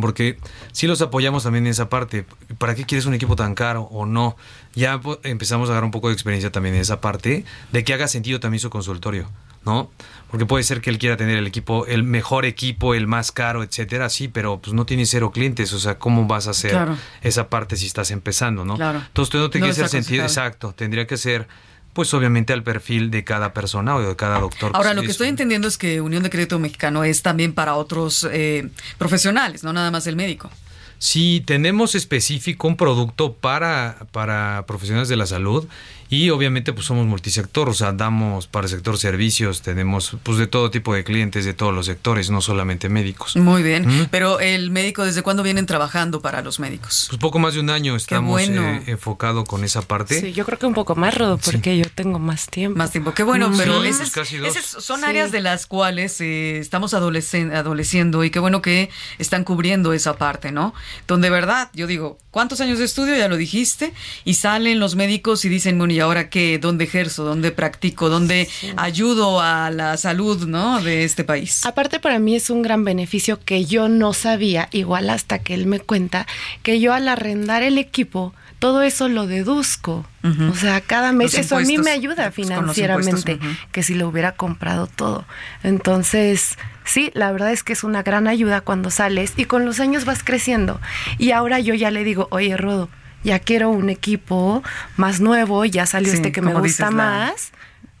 [0.00, 0.38] Porque
[0.72, 2.24] si los apoyamos también en esa parte.
[2.58, 4.36] ¿Para qué quieres un equipo tan caro o no?
[4.74, 8.08] Ya empezamos a dar un poco de experiencia también en esa parte de que haga
[8.08, 9.28] sentido también su consultorio,
[9.64, 9.90] ¿no?
[10.30, 13.62] Porque puede ser que él quiera tener el equipo, el mejor equipo, el más caro,
[13.62, 16.96] etcétera, sí, pero pues no tiene cero clientes, o sea, ¿cómo vas a hacer Claro.
[17.22, 18.76] esa parte si estás empezando, no?
[18.76, 19.02] Claro.
[19.06, 20.24] Entonces, tiene No que ser es sentido, aconsejable.
[20.52, 21.46] exacto, tendría que ser,
[21.92, 24.70] pues obviamente al perfil de cada persona o de cada doctor.
[24.74, 27.52] Ahora, Pues, lo que es- estoy entendiendo es que Unión de Crédito Mexicano es también
[27.52, 30.50] para otros eh, profesionales, no nada más el médico.
[30.98, 35.66] Sí, tenemos específico un producto para, para profesionales de la salud
[36.12, 40.46] y obviamente pues somos multisector, o sea, damos para el sector servicios, tenemos pues de
[40.46, 43.34] todo tipo de clientes de todos los sectores, no solamente médicos.
[43.36, 44.08] Muy bien.
[44.10, 47.06] Pero el médico, ¿desde cuándo vienen trabajando para los médicos?
[47.08, 48.62] Pues poco más de un año estamos bueno.
[48.62, 50.20] eh, enfocado con esa parte.
[50.20, 52.76] Sí, yo creo que un poco más, Rodo, porque yo tengo más tiempo.
[52.76, 53.14] Más tiempo.
[53.14, 54.54] Qué bueno, pero Sí, esas, pues casi dos.
[54.54, 55.06] esas son Sí.
[55.06, 60.52] áreas de las cuales eh, estamos adoleciendo y qué bueno que están cubriendo esa parte,
[60.52, 60.74] ¿no?
[61.08, 63.16] Donde, verdad, yo digo, ¿cuántos años de estudio?
[63.16, 63.94] Ya lo dijiste.
[64.24, 66.58] Y salen los médicos y dicen, bueno, ¿y ahora qué?
[66.58, 67.24] ¿Dónde ejerzo?
[67.24, 68.08] ¿Dónde practico?
[68.08, 70.82] ¿Dónde ayudo a la salud, ¿no?
[70.82, 71.64] De este país.
[71.64, 75.66] Aparte para mí es un gran beneficio que yo no sabía, igual hasta que él
[75.66, 76.26] me cuenta,
[76.62, 80.06] que yo al arrendar el equipo, todo eso lo deduzco.
[80.22, 83.40] O sea, cada mes, Los eso a mí me ayuda financieramente,
[83.72, 85.24] que si lo hubiera comprado todo.
[85.64, 89.80] Entonces, sí, la verdad es que es una gran ayuda cuando sales y con los
[89.80, 90.80] años vas creciendo.
[91.18, 92.88] Y ahora yo ya le digo, oye, Rodo,
[93.24, 94.62] ya quiero un equipo
[94.96, 97.52] más nuevo, ya salió Sí, este que me como gusta más.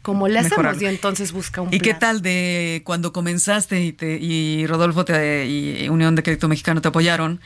[0.02, 0.58] ¿Cómo le hacemos?
[0.58, 0.82] mejorarlo.
[0.82, 5.46] Y entonces busca un ¿Y qué tal de cuando comenzaste y, te, y Rodolfo te,
[5.46, 7.40] y Unión de Crédito Mexicano te apoyaron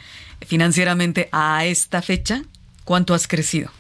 [0.46, 2.42] financieramente a esta fecha?
[2.84, 3.70] ¿Cuánto has crecido?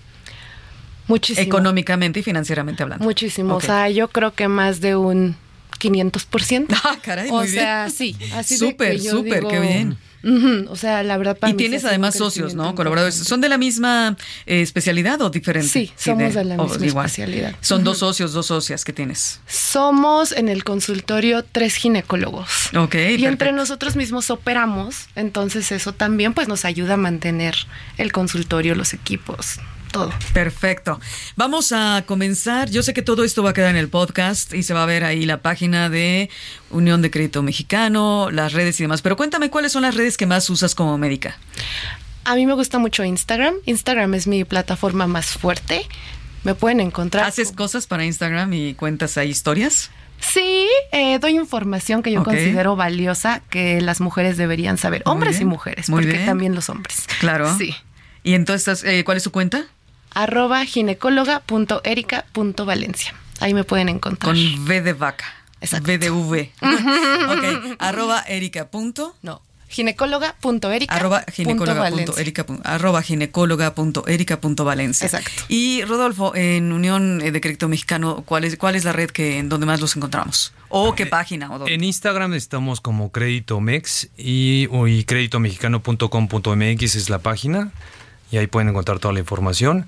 [1.08, 1.46] Muchísimo.
[1.46, 3.04] Económicamente y financieramente hablando.
[3.04, 3.54] Muchísimo.
[3.56, 5.36] O sea, yo creo que más de un
[5.80, 6.66] 500%.
[6.84, 7.96] Ah, caray, o muy sea, bien.
[7.96, 8.16] sí.
[8.34, 9.96] Así Súper, súper, qué bien.
[10.68, 12.74] O sea, la verdad para Y mí tienes además socios, ¿no?
[12.74, 13.14] Colaboradores.
[13.14, 14.16] ¿Son de la misma
[14.46, 15.68] eh, especialidad o diferente?
[15.68, 17.54] Sí, somos de la misma especialidad.
[17.60, 19.40] Son dos socios, dos socias que tienes.
[19.46, 22.70] Somos en el consultorio tres ginecólogos.
[22.76, 27.54] Ok, Y entre nosotros mismos operamos, entonces eso también pues nos ayuda a mantener
[27.98, 29.60] el consultorio, los equipos,
[29.90, 30.10] todo.
[30.32, 31.00] Perfecto.
[31.36, 32.70] Vamos a comenzar.
[32.70, 34.86] Yo sé que todo esto va a quedar en el podcast y se va a
[34.86, 36.30] ver ahí la página de
[36.70, 39.02] Unión de Crédito Mexicano, las redes y demás.
[39.02, 41.38] Pero cuéntame cuáles son las redes que más usas como médica.
[42.24, 43.54] A mí me gusta mucho Instagram.
[43.66, 45.82] Instagram es mi plataforma más fuerte.
[46.44, 47.24] Me pueden encontrar.
[47.24, 49.90] ¿Haces cosas para Instagram y cuentas ahí historias?
[50.20, 55.44] Sí, eh, doy información que yo considero valiosa que las mujeres deberían saber, hombres y
[55.44, 56.26] mujeres, muy porque bien.
[56.26, 57.06] también los hombres.
[57.20, 57.54] Claro.
[57.58, 57.74] Sí.
[58.26, 59.66] ¿Y entonces eh, cuál es su cuenta?
[60.12, 63.14] Arroba ginecóloga.erica.valencia.
[63.38, 64.34] Ahí me pueden encontrar.
[64.34, 65.26] Con V de vaca.
[65.60, 65.86] Exacto.
[65.86, 66.50] V de V.
[66.60, 67.76] ok.
[67.78, 68.66] Arroba Erika.
[68.66, 69.14] Punto.
[69.22, 69.40] No.
[69.68, 70.92] Ginecóloga.erica.
[70.94, 72.20] Arroba punto ginecóloga punto Valencia.
[72.20, 75.04] Erika pu- arroba ginecóloga punto Erika punto Valencia.
[75.06, 75.30] Exacto.
[75.48, 79.38] Y Rodolfo, en Unión eh, de Crédito Mexicano, ¿cuál es, cuál es la red que
[79.38, 80.52] en donde más los encontramos?
[80.68, 81.52] ¿O qué página?
[81.52, 81.74] O dónde?
[81.74, 87.70] En Instagram estamos como Crédito Mex y, y créditomexicano.com.mx es la página
[88.30, 89.86] y ahí pueden encontrar toda la información.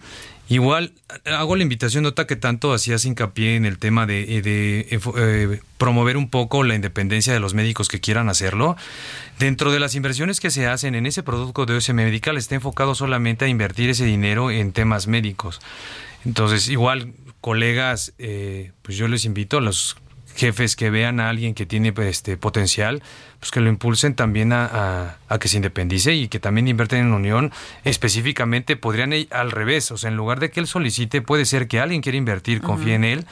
[0.50, 0.92] Igual
[1.26, 5.60] hago la invitación, nota que tanto hacías hincapié en el tema de, de, enfo- eh,
[5.76, 8.74] promover un poco la independencia de los médicos que quieran hacerlo.
[9.38, 12.94] Dentro de las inversiones que se hacen en ese producto de OS Medical está enfocado
[12.94, 15.60] solamente a invertir ese dinero en temas médicos.
[16.24, 17.12] Entonces, igual,
[17.42, 19.96] colegas, eh, pues yo les invito a los
[20.38, 23.02] jefes que vean a alguien que tiene pues, este potencial,
[23.40, 27.00] pues que lo impulsen también a, a- a que se independice y que también invierten
[27.00, 27.52] en unión.
[27.84, 31.66] Específicamente podrían ir al revés, o sea, en lugar de que él solicite, puede ser
[31.68, 33.26] que alguien quiera invertir, confíe en él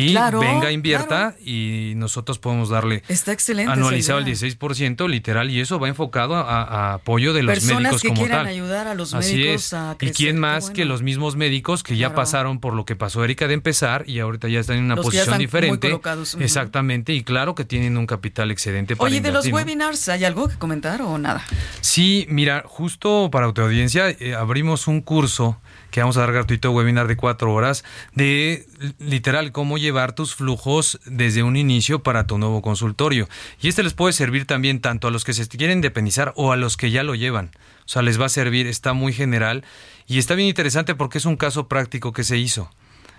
[0.00, 3.72] y Claro, venga, invierta y nosotros podemos darle Está excelente.
[3.72, 4.34] anualizado el idea.
[4.34, 8.20] 16% literal y eso va enfocado a, a apoyo de los Personas médicos que como
[8.20, 8.46] quieran tal.
[8.46, 9.72] ayudar a los Así médicos es.
[9.74, 10.74] a ¿Y quién más bueno.
[10.74, 12.16] que los mismos médicos que ya Claro.
[12.16, 15.04] pasaron por lo que pasó Erika de empezar y ahorita ya están en una Los
[15.06, 15.88] posición están muy diferente?
[15.88, 16.42] colocados, ujú.
[16.44, 20.48] Exactamente, y claro que tienen un capital excedente para Oye, de los webinars, ¿hay algo
[20.48, 21.44] que comentar o nada?
[21.80, 25.58] Sí, mira, justo para tu audiencia eh, abrimos un curso
[25.90, 27.84] que vamos a dar gratuito webinar de cuatro horas
[28.14, 28.66] de
[28.98, 33.28] literal cómo llevar tus flujos desde un inicio para tu nuevo consultorio.
[33.60, 36.56] Y este les puede servir también tanto a los que se quieren independizar o a
[36.56, 37.50] los que ya lo llevan.
[37.84, 39.64] O sea, les va a servir, está muy general
[40.06, 42.70] y está bien interesante porque es un caso práctico que se hizo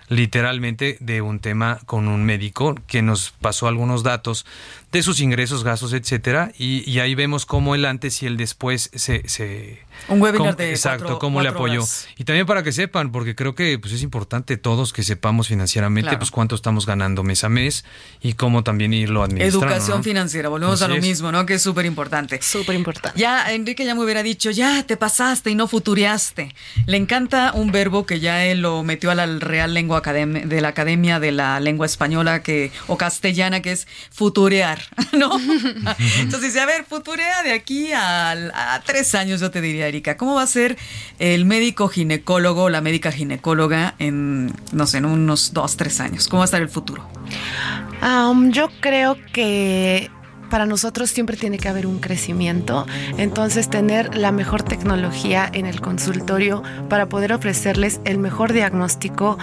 [0.08, 4.46] literalmente de un tema con un médico que nos pasó algunos datos
[4.90, 9.78] de sus ingresos, gastos, etcétera, y, ahí vemos cómo el antes y el después se
[10.08, 11.80] Un webinar cómo- de exacto, cuatro- cómo le apoyó.
[11.80, 12.08] horas.
[12.16, 16.08] Y también para que sepan, porque creo que pues es importante todos que sepamos financieramente
[16.08, 16.18] Claro.
[16.20, 17.84] pues cuánto estamos ganando mes a mes
[18.20, 19.66] y cómo también irlo administrando.
[19.66, 20.02] Educación ¿no?
[20.04, 21.02] financiera, volvemos a lo es.
[21.02, 21.44] mismo, ¿no?
[21.46, 22.40] Que es súper importante.
[22.42, 23.18] Súper importante.
[23.18, 26.54] Ya, Enrique ya me hubiera dicho, ya te pasaste y no futureaste.
[26.86, 30.60] Le encanta un verbo que ya él lo metió a la Real Lengua Academia, de
[30.60, 34.80] la Academia de la Lengua Española que, o Castellana, que es futurear,
[35.12, 35.30] ¿no?
[36.18, 40.16] Entonces dice, a ver, futurea de aquí a, tres años, yo te diría, Erika.
[40.16, 40.76] ¿Cómo va a ser
[41.18, 46.28] el médico ginecólogo o la médica ginecóloga en, no sé, en unos dos, tres años?
[46.28, 47.08] ¿Cómo va a estar el futuro?
[48.02, 50.10] Um, yo creo que
[50.50, 52.86] para nosotros siempre tiene que haber un crecimiento,
[53.18, 59.38] entonces tener la mejor tecnología en el consultorio para poder ofrecerles el mejor diagnóstico,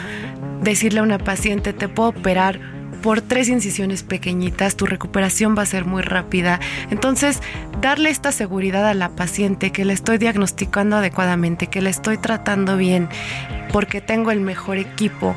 [0.62, 2.75] decirle a una paciente, te puedo operar
[3.06, 6.60] por tres incisiones pequeñitas, tu recuperación va a ser muy rápida.
[6.90, 7.40] Entonces,
[7.80, 12.78] darle esta seguridad a la paciente que le estoy diagnosticando adecuadamente, que le estoy tratando
[12.78, 13.08] bien,
[13.72, 15.36] porque tengo el mejor equipo,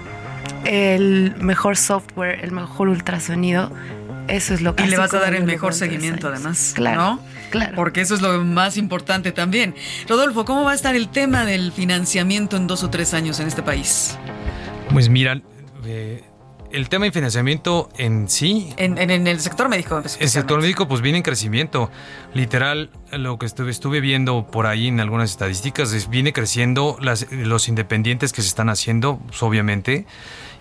[0.64, 3.71] el mejor software, el mejor ultrasonido.
[4.29, 6.41] Eso es lo que Y le vas a dar el mejor seguimiento, años.
[6.41, 6.73] además.
[6.75, 7.21] Claro, ¿no?
[7.51, 7.77] claro.
[7.77, 9.75] Porque eso es lo más importante también.
[10.09, 13.47] Rodolfo, ¿cómo va a estar el tema del financiamiento en dos o tres años en
[13.47, 14.16] este país?
[14.91, 15.43] Pues mira,
[15.85, 16.25] eh,
[16.73, 20.03] el tema de financiamiento en sí En, en- en el sector médico.
[20.21, 21.91] El sector médico pues viene en crecimiento.
[22.35, 27.31] Literal, lo que estuve, estuve viendo por ahí en algunas estadísticas es viene creciendo las,
[27.33, 30.07] los independientes que se están haciendo, pues, obviamente.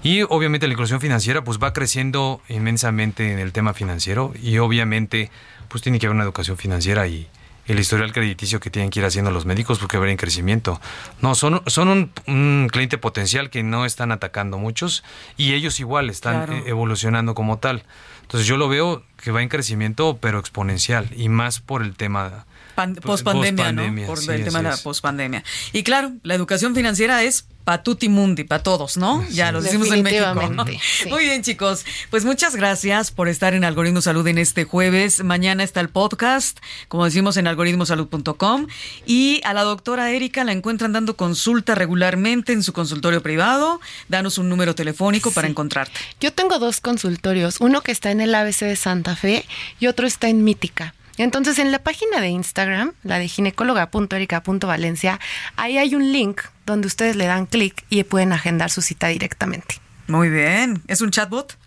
[0.04, 5.32] Y obviamente la inclusión financiera pues va creciendo inmensamente en el tema financiero y obviamente
[5.68, 7.28] pues tiene que haber una educación financiera y
[7.68, 10.80] el historial crediticio que tienen que ir haciendo los médicos porque haber en crecimiento.
[11.22, 15.04] No, son, son un, un cliente potencial que no están atacando muchos
[15.38, 16.54] y ellos igual están Claro.
[16.54, 17.84] eh, evolucionando como tal.
[18.22, 22.46] Entonces yo lo veo que va en crecimiento pero exponencial y más por el tema
[22.76, 24.06] Pan- Pues, pospandemia, ¿no?
[24.06, 24.82] Por sí, el tema de la es.
[24.82, 25.44] pospandemia.
[25.74, 29.28] Y claro, la educación financiera es pa tutti mundi, para todos, ¿no?
[29.28, 30.26] Ya lo decimos en México.
[30.66, 31.10] Sí.
[31.10, 31.84] Muy bien, chicos.
[32.10, 35.22] Pues muchas gracias por estar en Algoritmo Salud en este jueves.
[35.22, 38.68] Mañana está el podcast, como decimos en algoritmosalud.com.
[39.06, 43.82] Y a la doctora Erika la encuentran dando consulta regularmente en su consultorio privado.
[44.08, 46.00] Danos un número telefónico para encontrarte.
[46.22, 49.44] Yo tengo dos consultorios, uno que está en el ABC de Santa Fe
[49.82, 50.94] y otro está en Mítica.
[51.18, 55.20] Entonces, en la página de Instagram, la de ginecóloga.erica.valencia,
[55.56, 59.76] ahí hay un link donde ustedes le dan clic y pueden agendar su cita directamente.
[60.08, 60.82] Muy bien.
[60.88, 61.58] ¿Es un chatbot?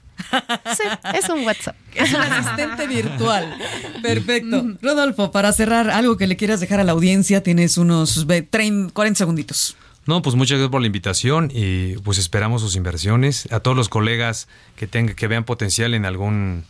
[0.76, 0.82] Sí,
[1.14, 1.76] es un WhatsApp.
[1.94, 3.56] Es un asistente virtual.
[4.02, 4.64] Perfecto.
[4.82, 8.92] Rodolfo, para cerrar, algo que le quieras dejar a la audiencia, tienes unos ve- 30,
[8.92, 9.76] 40 segunditos.
[10.06, 13.50] No, pues muchas gracias por la invitación y pues esperamos sus inversiones.
[13.52, 14.46] A todos los colegas
[14.76, 16.64] que tengan, que vean potencial en algún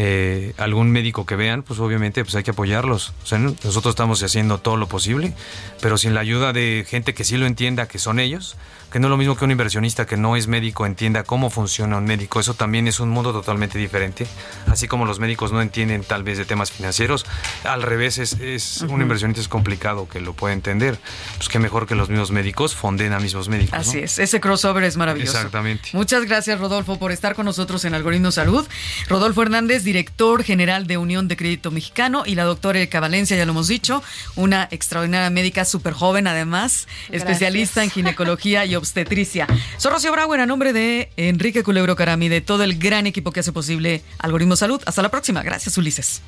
[0.00, 3.12] eh, algún médico que vean, pues obviamente pues hay que apoyarlos.
[3.24, 5.34] O sea, nosotros estamos haciendo todo lo posible,
[5.80, 8.56] pero sin la ayuda de gente que sí lo entienda, que son ellos,
[8.90, 11.98] que no es lo mismo que un inversionista que no es médico entienda cómo funciona
[11.98, 12.40] un médico.
[12.40, 14.26] Eso también es un mundo totalmente diferente.
[14.66, 17.26] Así como los médicos no entienden tal vez de temas financieros,
[17.64, 20.98] al revés es, es un inversionista es complicado que lo pueda entender.
[21.36, 23.72] Pues qué mejor que los mismos médicos fonden a mismos médicos.
[23.72, 23.78] ¿no?
[23.78, 25.36] Así es, ese crossover es maravilloso.
[25.36, 25.90] Exactamente.
[25.92, 28.66] Muchas gracias, Rodolfo, por estar con nosotros en Algoritmo Salud.
[29.08, 33.44] Rodolfo Hernández, director general de Unión de Crédito Mexicano, y la doctora Erika Valencia, ya
[33.44, 34.02] lo hemos dicho,
[34.34, 37.22] una extraordinaria médica súper joven, además, Gracias.
[37.22, 39.46] especialista en ginecología y obstetricia.
[39.76, 43.40] Soy Rocío Brauer, a nombre de Enrique Culebro Carami, de todo el gran equipo que
[43.40, 44.80] hace posible Algoritmo Salud.
[44.86, 45.42] Hasta la próxima.
[45.42, 46.22] Gracias, Ulises.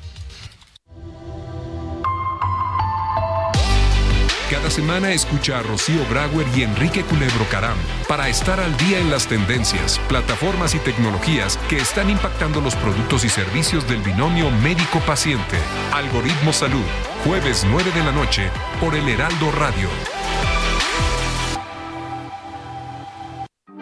[4.51, 7.77] Cada semana escucha a Rocío Brauer y Enrique Culebro Caram
[8.09, 13.23] para estar al día en las tendencias, plataformas y tecnologías que están impactando los productos
[13.23, 15.57] y servicios del binomio médico-paciente.
[15.93, 16.83] Algoritmo Salud,
[17.23, 18.49] jueves 9 de la noche
[18.81, 19.87] por el Heraldo Radio.